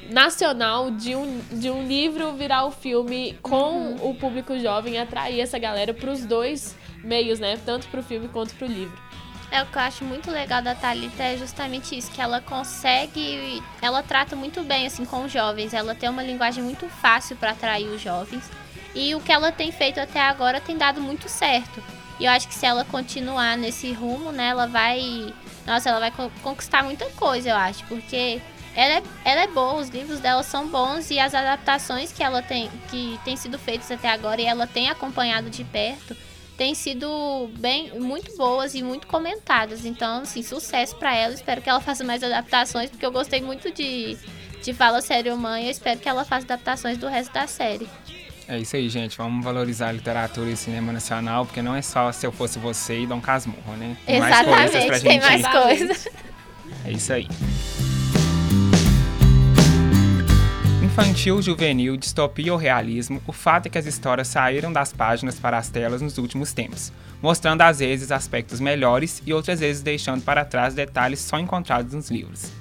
nacional 0.10 0.92
de 0.92 1.16
um, 1.16 1.40
de 1.52 1.70
um 1.70 1.86
livro 1.86 2.34
virar 2.34 2.66
o 2.66 2.72
filme 2.72 3.38
com 3.42 3.72
uhum. 3.72 4.10
o 4.10 4.16
público 4.16 4.58
jovem 4.60 4.96
e 4.96 4.98
atrair 4.98 5.40
essa 5.40 5.58
galera 5.58 5.94
para 5.94 6.12
os 6.12 6.26
dois 6.26 6.76
meios, 7.04 7.40
né? 7.40 7.58
Tanto 7.66 7.88
para 7.88 8.00
o 8.00 8.04
filme 8.04 8.28
quanto 8.28 8.56
para 8.56 8.68
o 8.68 8.70
livro. 8.70 9.07
É, 9.50 9.64
o 9.64 9.66
que 9.66 9.78
eu 9.78 9.82
acho 9.82 10.04
muito 10.04 10.30
legal 10.30 10.62
da 10.62 10.76
Thalita 10.76 11.24
é 11.24 11.38
justamente 11.38 11.98
isso, 11.98 12.12
que 12.12 12.22
ela 12.22 12.42
consegue, 12.42 13.64
ela 13.82 14.04
trata 14.04 14.36
muito 14.36 14.62
bem 14.62 14.86
assim 14.86 15.06
com 15.06 15.24
os 15.24 15.32
jovens, 15.32 15.74
ela 15.74 15.96
tem 15.96 16.10
uma 16.10 16.22
linguagem 16.22 16.62
muito 16.62 16.88
fácil 16.90 17.36
para 17.38 17.52
atrair 17.52 17.88
os 17.88 18.02
jovens. 18.02 18.44
E 18.94 19.16
o 19.16 19.22
que 19.22 19.32
ela 19.32 19.52
tem 19.52 19.72
feito 19.72 20.00
até 20.00 20.20
agora 20.20 20.60
tem 20.60 20.78
dado 20.78 21.00
muito 21.00 21.30
certo. 21.30 21.82
E 22.20 22.26
eu 22.26 22.32
acho 22.32 22.48
que 22.48 22.56
se 22.56 22.66
ela 22.66 22.84
continuar 22.84 23.56
nesse 23.56 23.92
rumo, 23.94 24.32
né, 24.32 24.48
ela 24.48 24.68
vai, 24.68 25.34
nossa, 25.66 25.90
ela 25.90 26.00
vai 26.00 26.12
conquistar 26.42 26.84
muita 26.84 27.06
coisa, 27.12 27.50
eu 27.50 27.56
acho, 27.56 27.86
porque 27.86 28.42
ela 28.76 28.96
é, 28.96 29.04
ela 29.24 29.42
é 29.42 29.48
boa, 29.48 29.76
os 29.76 29.90
livros 29.90 30.20
dela 30.20 30.44
são 30.44 30.68
bons 30.68 31.10
e 31.10 31.20
as 31.20 31.34
adaptações 31.34 32.12
que 32.12 32.22
ela 32.22 32.42
tem 32.42 32.70
que 32.90 33.20
têm 33.24 33.38
sido 33.38 33.58
feitas 33.58 33.90
até 33.92 34.10
agora 34.10 34.42
e 34.42 34.46
ela 34.46 34.68
tem 34.68 34.90
acompanhado 34.90 35.50
de 35.50 35.64
perto 35.64 36.16
têm 36.58 36.74
sido 36.74 37.50
bem 37.60 38.00
muito 38.00 38.36
boas 38.36 38.74
e 38.74 38.82
muito 38.82 39.08
comentadas. 39.08 39.86
Então, 39.86 40.22
assim, 40.22 40.42
sucesso 40.42 40.96
para 40.96 41.16
ela. 41.16 41.34
Espero 41.34 41.62
que 41.62 41.70
ela 41.70 41.80
faça 41.80 42.04
mais 42.04 42.24
adaptações, 42.24 42.90
porque 42.90 43.06
eu 43.06 43.12
gostei 43.12 43.42
muito 43.42 43.72
de, 43.72 44.18
de 44.64 44.74
Fala 44.74 45.00
Sério 45.02 45.38
Mãe. 45.38 45.66
Eu 45.66 45.72
espero 45.72 46.00
que 46.00 46.10
ela 46.10 46.26
faça 46.26 46.46
adaptações 46.46 46.98
do 46.98 47.08
resto 47.08 47.32
da 47.32 47.46
série. 47.48 47.88
É 48.48 48.58
isso 48.58 48.76
aí, 48.76 48.90
gente. 48.90 49.18
Vamos 49.18 49.44
valorizar 49.44 49.90
a 49.90 49.92
literatura 49.92 50.50
e 50.50 50.58
cinema 50.58 50.92
nacional, 50.92 51.46
porque 51.46 51.62
não 51.62 51.76
é 51.76 51.82
só 51.82 52.12
Se 52.12 52.26
Eu 52.26 52.32
Fosse 52.32 52.58
Você 52.58 53.02
e 53.02 53.08
Dom 53.08 53.22
Casmurro, 53.22 53.74
né? 53.78 53.96
Tem 54.06 54.16
Exatamente, 54.18 54.50
mais 54.50 54.72
coisas 54.72 54.88
pra 54.88 55.00
tem 55.00 55.22
gente... 55.22 55.44
mais 55.44 55.48
coisas. 55.48 56.08
É 56.86 56.92
isso 56.92 57.14
aí. 57.14 57.28
Infantil, 61.00 61.40
juvenil, 61.44 61.96
distopia 61.96 62.52
ou 62.52 62.58
realismo, 62.58 63.22
o 63.28 63.32
fato 63.32 63.68
é 63.68 63.70
que 63.70 63.78
as 63.78 63.86
histórias 63.86 64.30
saíram 64.30 64.74
das 64.74 64.92
páginas 64.92 65.40
para 65.40 65.56
as 65.56 65.70
telas 65.70 66.02
nos 66.02 66.18
últimos 66.18 66.54
tempos, 66.54 66.92
mostrando 67.22 67.62
às 67.62 67.78
vezes 67.78 68.12
aspectos 68.12 68.60
melhores 68.60 69.22
e 69.24 69.32
outras 69.32 69.60
vezes 69.60 69.84
deixando 69.84 70.24
para 70.24 70.44
trás 70.44 70.74
detalhes 70.74 71.20
só 71.20 71.38
encontrados 71.38 71.94
nos 71.94 72.10
livros. 72.10 72.52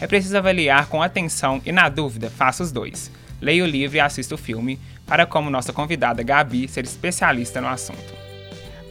É 0.00 0.06
preciso 0.06 0.38
avaliar 0.38 0.86
com 0.86 1.02
atenção 1.02 1.60
e, 1.66 1.72
na 1.72 1.88
dúvida, 1.88 2.30
faça 2.30 2.62
os 2.62 2.70
dois. 2.70 3.10
Leia 3.42 3.64
o 3.64 3.66
livro 3.66 3.96
e 3.96 4.00
assista 4.00 4.36
o 4.36 4.38
filme, 4.38 4.78
para 5.04 5.26
como 5.26 5.50
nossa 5.50 5.72
convidada 5.72 6.22
Gabi 6.22 6.68
ser 6.68 6.84
especialista 6.84 7.60
no 7.60 7.66
assunto. 7.66 8.14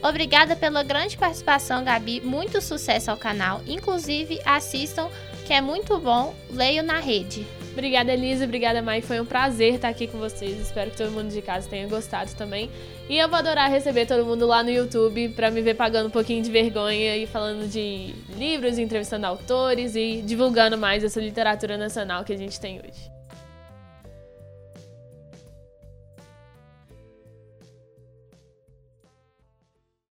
Obrigada 0.02 0.54
pela 0.54 0.82
grande 0.82 1.16
participação, 1.16 1.82
Gabi. 1.82 2.20
Muito 2.20 2.60
sucesso 2.60 3.10
ao 3.10 3.16
canal. 3.16 3.62
Inclusive, 3.66 4.38
assistam, 4.44 5.08
que 5.46 5.54
é 5.54 5.62
muito 5.62 5.98
bom. 5.98 6.36
Leio 6.50 6.82
na 6.82 7.00
rede. 7.00 7.46
Obrigada, 7.72 8.12
Elisa. 8.12 8.44
Obrigada, 8.44 8.82
Mai. 8.82 9.00
Foi 9.00 9.20
um 9.20 9.24
prazer 9.24 9.74
estar 9.74 9.88
aqui 9.88 10.06
com 10.06 10.18
vocês. 10.18 10.58
Espero 10.58 10.90
que 10.90 10.96
todo 10.96 11.10
mundo 11.12 11.28
de 11.30 11.40
casa 11.40 11.68
tenha 11.68 11.86
gostado 11.86 12.34
também. 12.34 12.70
E 13.08 13.16
eu 13.16 13.28
vou 13.28 13.38
adorar 13.38 13.70
receber 13.70 14.06
todo 14.06 14.24
mundo 14.24 14.46
lá 14.46 14.62
no 14.62 14.70
YouTube 14.70 15.30
para 15.30 15.50
me 15.50 15.62
ver 15.62 15.74
pagando 15.74 16.08
um 16.08 16.10
pouquinho 16.10 16.42
de 16.42 16.50
vergonha 16.50 17.16
e 17.16 17.26
falando 17.26 17.68
de 17.68 18.14
livros, 18.36 18.78
entrevistando 18.78 19.26
autores 19.26 19.94
e 19.94 20.22
divulgando 20.22 20.76
mais 20.76 21.04
essa 21.04 21.20
literatura 21.20 21.76
nacional 21.76 22.24
que 22.24 22.32
a 22.32 22.36
gente 22.36 22.58
tem 22.60 22.78
hoje. 22.78 23.19